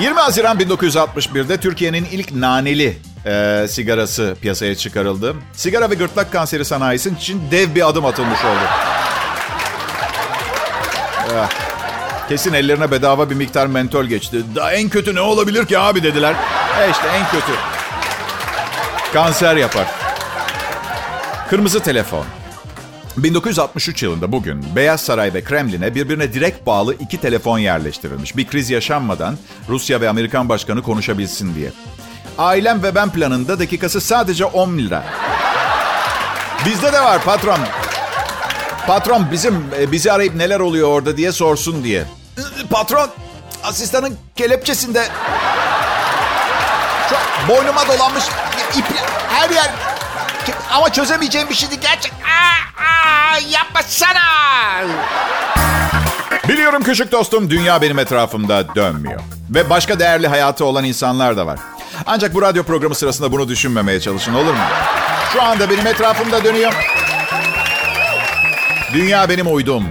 20 0.00 0.20
Haziran 0.20 0.58
1961'de 0.58 1.56
Türkiye'nin 1.56 2.04
ilk 2.04 2.32
naneli 2.32 2.98
e, 3.26 3.66
sigarası 3.68 4.36
piyasaya 4.40 4.74
çıkarıldı. 4.74 5.34
Sigara 5.52 5.90
ve 5.90 5.94
gırtlak 5.94 6.32
kanseri 6.32 6.64
sanayisi 6.64 7.10
için 7.10 7.42
dev 7.50 7.74
bir 7.74 7.88
adım 7.88 8.06
atılmış 8.06 8.44
oldu. 8.44 8.64
Eh, 11.32 11.48
kesin 12.28 12.52
ellerine 12.52 12.90
bedava 12.90 13.30
bir 13.30 13.34
miktar 13.34 13.66
mentol 13.66 14.04
geçti. 14.04 14.42
Daha 14.54 14.72
en 14.72 14.88
kötü 14.88 15.14
ne 15.14 15.20
olabilir 15.20 15.66
ki 15.66 15.78
abi 15.78 16.02
dediler. 16.02 16.34
E 16.80 16.90
işte 16.90 17.08
en 17.08 17.26
kötü. 17.26 17.52
Kanser 19.12 19.56
yapar. 19.56 19.86
Kırmızı 21.50 21.80
telefon. 21.80 22.24
1963 23.16 24.02
yılında 24.02 24.32
bugün 24.32 24.64
Beyaz 24.76 25.00
Saray 25.00 25.34
ve 25.34 25.44
Kremlin'e 25.44 25.94
birbirine 25.94 26.32
direkt 26.32 26.66
bağlı 26.66 26.94
iki 26.94 27.20
telefon 27.20 27.58
yerleştirilmiş. 27.58 28.36
Bir 28.36 28.46
kriz 28.46 28.70
yaşanmadan 28.70 29.38
Rusya 29.68 30.00
ve 30.00 30.08
Amerikan 30.08 30.48
başkanı 30.48 30.82
konuşabilsin 30.82 31.54
diye. 31.54 31.72
Ailem 32.38 32.82
ve 32.82 32.94
ben 32.94 33.10
planında 33.10 33.58
dakikası 33.58 34.00
sadece 34.00 34.44
10 34.44 34.78
lira. 34.78 35.02
Bizde 36.66 36.92
de 36.92 37.00
var 37.00 37.22
patron. 37.22 37.58
Patron 38.86 39.26
bizim 39.32 39.64
e, 39.80 39.92
bizi 39.92 40.12
arayıp 40.12 40.34
neler 40.34 40.60
oluyor 40.60 40.88
orada 40.88 41.16
diye 41.16 41.32
sorsun 41.32 41.84
diye. 41.84 42.04
Patron 42.70 43.10
asistanın 43.64 44.18
kelepçesinde 44.36 45.08
çok 47.10 47.48
boynuma 47.48 47.88
dolanmış 47.88 48.24
iple 48.76 49.00
her 49.28 49.50
yer 49.50 49.70
ama 50.72 50.92
çözemeyeceğim 50.92 51.48
bir 51.48 51.54
şeydi 51.54 51.80
gerçek. 51.80 52.12
Aa, 52.12 52.82
aa, 52.84 53.38
yapmasana. 53.50 54.20
Biliyorum 56.48 56.82
küçük 56.82 57.12
dostum 57.12 57.50
dünya 57.50 57.82
benim 57.82 57.98
etrafımda 57.98 58.74
dönmüyor. 58.74 59.20
Ve 59.50 59.70
başka 59.70 59.98
değerli 59.98 60.28
hayatı 60.28 60.64
olan 60.64 60.84
insanlar 60.84 61.36
da 61.36 61.46
var. 61.46 61.58
Ancak 62.06 62.34
bu 62.34 62.42
radyo 62.42 62.62
programı 62.62 62.94
sırasında 62.94 63.32
bunu 63.32 63.48
düşünmemeye 63.48 64.00
çalışın 64.00 64.34
olur 64.34 64.52
mu? 64.52 64.64
Şu 65.32 65.42
anda 65.42 65.70
benim 65.70 65.86
etrafımda 65.86 66.44
dönüyor. 66.44 66.72
Dünya 68.94 69.28
benim 69.28 69.54
uydum. 69.54 69.84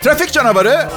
Trafik 0.00 0.32
canavarı 0.32 0.88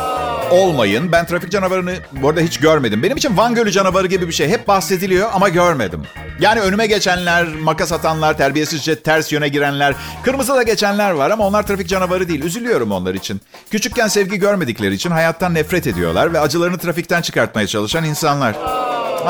olmayın. 0.51 1.11
Ben 1.11 1.25
trafik 1.25 1.51
canavarını 1.51 1.95
bu 2.11 2.29
arada 2.29 2.41
hiç 2.41 2.59
görmedim. 2.59 3.03
Benim 3.03 3.17
için 3.17 3.37
Van 3.37 3.55
Gölü 3.55 3.71
canavarı 3.71 4.07
gibi 4.07 4.27
bir 4.27 4.33
şey. 4.33 4.49
Hep 4.49 4.67
bahsediliyor 4.67 5.29
ama 5.33 5.49
görmedim. 5.49 6.03
Yani 6.39 6.59
önüme 6.59 6.87
geçenler, 6.87 7.47
makas 7.47 7.91
atanlar, 7.91 8.37
terbiyesizce 8.37 8.99
ters 8.99 9.31
yöne 9.31 9.47
girenler, 9.47 9.95
kırmızı 10.23 10.55
da 10.55 10.63
geçenler 10.63 11.11
var 11.11 11.29
ama 11.31 11.47
onlar 11.47 11.67
trafik 11.67 11.89
canavarı 11.89 12.27
değil. 12.27 12.43
Üzülüyorum 12.43 12.91
onlar 12.91 13.13
için. 13.13 13.41
Küçükken 13.71 14.07
sevgi 14.07 14.37
görmedikleri 14.37 14.93
için 14.93 15.11
hayattan 15.11 15.53
nefret 15.53 15.87
ediyorlar 15.87 16.33
ve 16.33 16.39
acılarını 16.39 16.77
trafikten 16.77 17.21
çıkartmaya 17.21 17.67
çalışan 17.67 18.03
insanlar. 18.03 18.55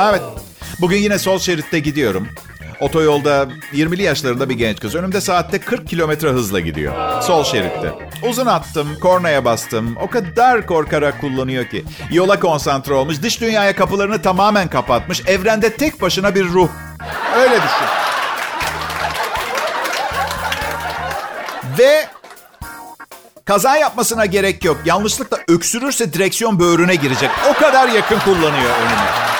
Evet. 0.10 0.22
Bugün 0.82 0.98
yine 0.98 1.20
sol 1.20 1.40
şeritte 1.40 1.80
gidiyorum. 1.80 2.28
Otoyolda 2.80 3.48
20'li 3.74 4.04
yaşlarında 4.04 4.50
bir 4.50 4.56
genç 4.56 4.80
kız 4.80 4.96
önümde 4.96 5.22
saatte 5.22 5.60
40 5.60 5.88
kilometre 5.88 6.30
hızla 6.30 6.60
gidiyor. 6.60 7.22
Sol 7.22 7.44
şeritte. 7.44 7.94
Uzun 8.30 8.46
attım, 8.46 8.88
kornaya 9.02 9.46
bastım. 9.46 9.98
O 10.02 10.10
kadar 10.10 10.66
korkarak 10.66 11.22
kullanıyor 11.22 11.66
ki. 11.66 11.86
Yola 12.12 12.40
konsantre 12.40 12.94
olmuş, 12.94 13.22
dış 13.22 13.42
dünyaya 13.42 13.76
kapılarını 13.76 14.22
tamamen 14.22 14.68
kapatmış. 14.68 15.22
Evrende 15.28 15.76
tek 15.76 16.02
başına 16.02 16.36
bir 16.36 16.46
ruh. 16.46 16.70
Öyle 17.36 17.56
düşün. 17.56 17.88
Ve 21.78 22.08
kaza 23.46 23.78
yapmasına 23.78 24.26
gerek 24.26 24.66
yok. 24.66 24.78
Yanlışlıkla 24.86 25.38
öksürürse 25.48 26.14
direksiyon 26.14 26.60
böğrüne 26.60 26.96
girecek. 26.96 27.30
O 27.50 27.54
kadar 27.54 27.90
yakın 27.90 28.20
kullanıyor 28.20 28.70
önüne. 28.80 29.39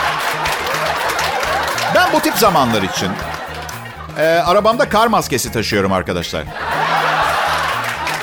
Bu 2.14 2.20
tip 2.20 2.38
zamanlar 2.38 2.82
için 2.82 3.10
e, 4.18 4.24
arabamda 4.26 4.90
kar 4.90 5.08
maskesi 5.08 5.52
taşıyorum 5.52 5.92
arkadaşlar. 5.92 6.44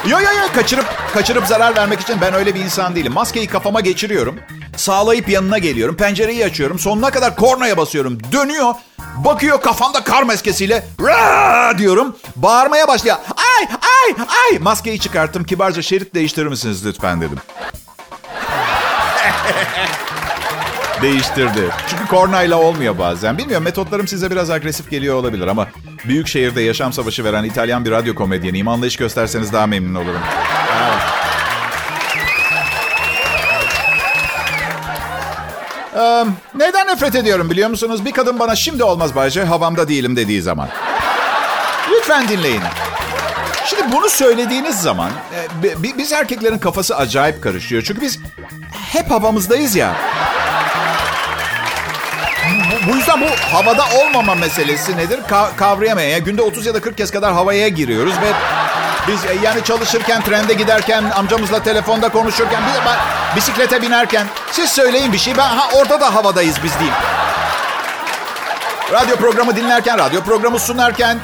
Yo 0.09 0.21
yo 0.21 0.33
yo 0.33 0.53
kaçırıp 0.55 0.87
kaçırıp 1.15 1.47
zarar 1.47 1.77
vermek 1.77 2.01
için 2.01 2.21
ben 2.21 2.35
öyle 2.35 2.55
bir 2.55 2.61
insan 2.61 2.97
değilim. 2.97 3.13
Maskeyi 3.13 3.47
kafama 3.47 3.81
geçiriyorum. 3.81 4.41
Sağlayıp 4.77 5.29
yanına 5.29 5.59
geliyorum. 5.59 5.97
Pencereyi 5.97 6.45
açıyorum. 6.45 6.79
Sonuna 6.79 7.11
kadar 7.11 7.37
kornaya 7.37 7.77
basıyorum. 7.77 8.19
Dönüyor. 8.33 8.75
Bakıyor 9.17 9.61
kafamda 9.61 10.05
kar 10.05 10.23
maskesiyle. 10.23 10.87
Raa 11.01 11.79
diyorum. 11.79 12.17
Bağırmaya 12.37 12.89
başlıyor. 12.89 13.17
Ay 13.37 13.67
ay 13.71 14.27
ay. 14.53 14.59
Maskeyi 14.59 15.01
çıkarttım. 15.01 15.45
Kibarca 15.45 15.83
şerit 15.83 16.15
değiştirir 16.15 16.47
misiniz 16.47 16.87
lütfen 16.87 17.21
dedim. 17.21 17.39
Değiştirdi. 21.03 21.71
Çünkü 21.91 22.07
kornayla 22.07 22.57
olmuyor 22.57 22.99
bazen. 22.99 23.39
Bilmiyorum 23.39 23.65
metotlarım 23.65 24.09
size 24.09 24.31
biraz 24.31 24.51
agresif 24.51 24.91
geliyor 24.91 25.15
olabilir 25.15 25.47
ama 25.47 25.69
büyük 26.05 26.29
şehirde 26.29 26.63
yaşam 26.63 26.93
savaşı 26.93 27.25
veren 27.25 27.45
İtalyan 27.45 27.85
bir 27.85 27.91
radyo 27.91 28.15
komedyeniyim. 28.15 28.69
Anlayış 28.69 28.97
gösterseniz 28.97 29.53
daha 29.53 29.67
memnun 29.67 29.95
olurum. 29.95 30.21
Ee, 35.97 36.25
neyden 36.55 36.87
nefret 36.87 37.15
ediyorum 37.15 37.51
biliyor 37.51 37.71
musunuz? 37.71 38.05
Bir 38.05 38.13
kadın 38.13 38.39
bana 38.39 38.57
şimdi 38.57 38.85
olmaz 38.85 39.15
Bayce, 39.15 39.45
havamda 39.45 39.89
değilim 39.89 40.17
dediği 40.17 40.43
zaman. 40.43 40.69
Lütfen 41.91 42.29
dinleyin. 42.29 42.63
Şimdi 43.65 43.93
bunu 43.93 44.09
söylediğiniz 44.09 44.81
zaman 44.81 45.11
e, 45.65 45.99
biz 45.99 46.13
erkeklerin 46.13 46.59
kafası 46.59 46.97
acayip 46.97 47.43
karışıyor. 47.43 47.83
Çünkü 47.83 48.01
biz 48.01 48.19
hep 48.93 49.11
havamızdayız 49.11 49.77
ya. 49.77 49.97
Bu, 52.71 52.93
bu 52.93 52.97
yüzden 52.97 53.21
bu 53.21 53.27
havada 53.57 53.85
olmama 54.01 54.35
meselesi 54.35 54.97
nedir? 54.97 55.19
Ka- 55.31 55.57
kavrayamayan. 55.57 56.09
Yani 56.09 56.25
günde 56.25 56.43
30 56.43 56.67
ya 56.67 56.75
da 56.75 56.81
40 56.81 56.97
kez 56.97 57.11
kadar 57.11 57.33
havaya 57.33 57.69
giriyoruz 57.69 58.13
ve 58.15 58.33
biz 59.09 59.25
e, 59.25 59.35
yani 59.43 59.65
çalışırken, 59.65 60.23
trende 60.23 60.55
giderken, 60.55 61.05
amcamızla 61.17 61.63
telefonda 61.63 62.09
konuşurken, 62.09 62.63
bir 62.69 62.75
de 62.75 62.87
ben 62.87 62.97
bisiklete 63.37 63.83
binerken 63.83 64.27
siz 64.53 64.71
söyleyin 64.71 65.13
bir 65.13 65.19
şey. 65.19 65.37
Ben 65.37 65.43
ha 65.49 65.69
orada 65.77 66.01
da 66.01 66.15
havadayız 66.15 66.57
biz 66.65 66.81
değil. 66.81 66.93
Radyo 68.93 69.17
programı 69.17 69.57
dinlerken, 69.57 69.99
radyo 69.99 70.21
programı 70.21 70.59
sunarken 70.59 71.19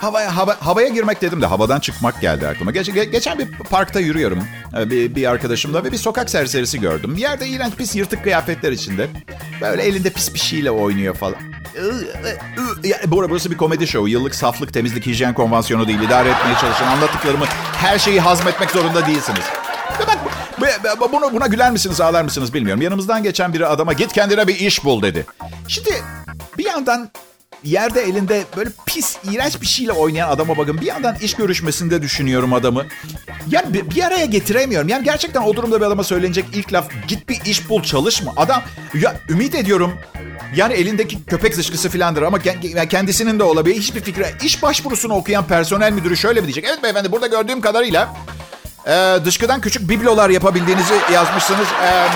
havaya 0.00 0.36
hava, 0.36 0.56
havaya 0.60 0.88
girmek 0.88 1.22
dedim 1.22 1.42
de 1.42 1.46
havadan 1.46 1.80
çıkmak 1.80 2.20
geldi 2.20 2.48
aklıma. 2.48 2.70
Geç, 2.70 2.94
ge, 2.94 3.04
geçen 3.04 3.38
bir 3.38 3.52
parkta 3.52 4.00
yürüyorum 4.00 4.38
e, 4.78 4.90
bir, 4.90 5.14
bir 5.14 5.30
arkadaşımla 5.30 5.84
ve 5.84 5.92
bir 5.92 5.96
sokak 5.96 6.30
serserisi 6.30 6.80
gördüm. 6.80 7.16
Bir 7.16 7.20
yerde 7.20 7.48
iğrenç 7.48 7.74
pis 7.74 7.96
yırtık 7.96 8.22
kıyafetler 8.22 8.72
içinde. 8.72 9.08
Böyle 9.60 9.82
elinde 9.82 10.10
pis 10.10 10.34
bir 10.34 10.38
şeyle 10.38 10.70
oynuyor 10.70 11.14
falan. 11.14 11.36
Ya, 12.84 13.00
bu 13.06 13.20
arada 13.20 13.30
burası 13.30 13.50
bir 13.50 13.56
komedi 13.56 13.86
show. 13.86 14.10
Yıllık 14.10 14.34
saflık, 14.34 14.74
temizlik, 14.74 15.06
hijyen 15.06 15.34
konvansiyonu 15.34 15.88
değil. 15.88 16.00
İdare 16.00 16.28
etmeye 16.28 16.54
çalışan 16.60 16.86
anlattıklarımı 16.86 17.44
her 17.76 17.98
şeyi 17.98 18.20
hazmetmek 18.20 18.70
zorunda 18.70 19.06
değilsiniz. 19.06 19.44
Bunu, 21.12 21.32
buna 21.32 21.46
güler 21.46 21.70
misiniz 21.70 22.00
ağlar 22.00 22.22
mısınız 22.22 22.54
bilmiyorum. 22.54 22.82
Yanımızdan 22.82 23.22
geçen 23.22 23.52
biri 23.52 23.66
adama 23.66 23.92
git 23.92 24.12
kendine 24.12 24.48
bir 24.48 24.54
iş 24.54 24.84
bul 24.84 25.02
dedi. 25.02 25.26
Şimdi 25.68 25.90
bir 26.58 26.64
yandan 26.64 27.10
yerde 27.66 28.02
elinde 28.02 28.44
böyle 28.56 28.70
pis, 28.86 29.16
iğrenç 29.32 29.60
bir 29.60 29.66
şeyle 29.66 29.92
oynayan 29.92 30.28
adama 30.28 30.56
bakın. 30.56 30.80
Bir 30.80 30.86
yandan 30.86 31.16
iş 31.16 31.34
görüşmesinde 31.34 32.02
düşünüyorum 32.02 32.52
adamı. 32.52 32.86
Yani 33.50 33.74
bir, 33.74 33.90
bir 33.90 34.02
araya 34.02 34.24
getiremiyorum. 34.24 34.88
Yani 34.88 35.04
gerçekten 35.04 35.42
o 35.42 35.56
durumda 35.56 35.80
bir 35.80 35.86
adama 35.86 36.04
söylenecek 36.04 36.44
ilk 36.54 36.72
laf 36.72 36.90
git 37.08 37.28
bir 37.28 37.40
iş 37.44 37.68
bul 37.68 37.82
çalışma. 37.82 38.32
Adam 38.36 38.62
ya 38.94 39.20
ümit 39.28 39.54
ediyorum 39.54 39.92
yani 40.56 40.74
elindeki 40.74 41.24
köpek 41.24 41.56
dışkısı 41.56 41.88
filandır 41.88 42.22
ama 42.22 42.38
kendisinin 42.88 43.38
de 43.38 43.42
olabilir. 43.42 43.76
Hiçbir 43.76 44.00
fikri. 44.00 44.26
İş 44.42 44.62
başvurusunu 44.62 45.14
okuyan 45.14 45.46
personel 45.46 45.92
müdürü 45.92 46.16
şöyle 46.16 46.40
mi 46.40 46.46
diyecek? 46.46 46.64
Evet 46.68 46.82
beyefendi 46.82 47.12
burada 47.12 47.26
gördüğüm 47.26 47.60
kadarıyla 47.60 48.14
e, 48.86 49.16
dışkıdan 49.24 49.60
küçük 49.60 49.88
biblolar 49.88 50.30
yapabildiğinizi 50.30 50.94
yazmışsınız. 51.12 51.66
E, 51.82 52.06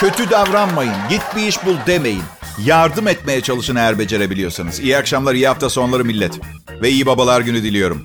kötü 0.00 0.30
davranmayın. 0.30 0.94
Git 1.10 1.22
bir 1.36 1.46
iş 1.46 1.66
bul 1.66 1.76
demeyin. 1.86 2.22
Yardım 2.64 3.08
etmeye 3.08 3.40
çalışın 3.40 3.76
eğer 3.76 3.98
becerebiliyorsanız. 3.98 4.80
İyi 4.80 4.96
akşamlar, 4.96 5.34
iyi 5.34 5.48
hafta 5.48 5.70
sonları 5.70 6.04
millet. 6.04 6.40
Ve 6.82 6.90
iyi 6.90 7.06
babalar 7.06 7.40
günü 7.40 7.62
diliyorum. 7.62 8.04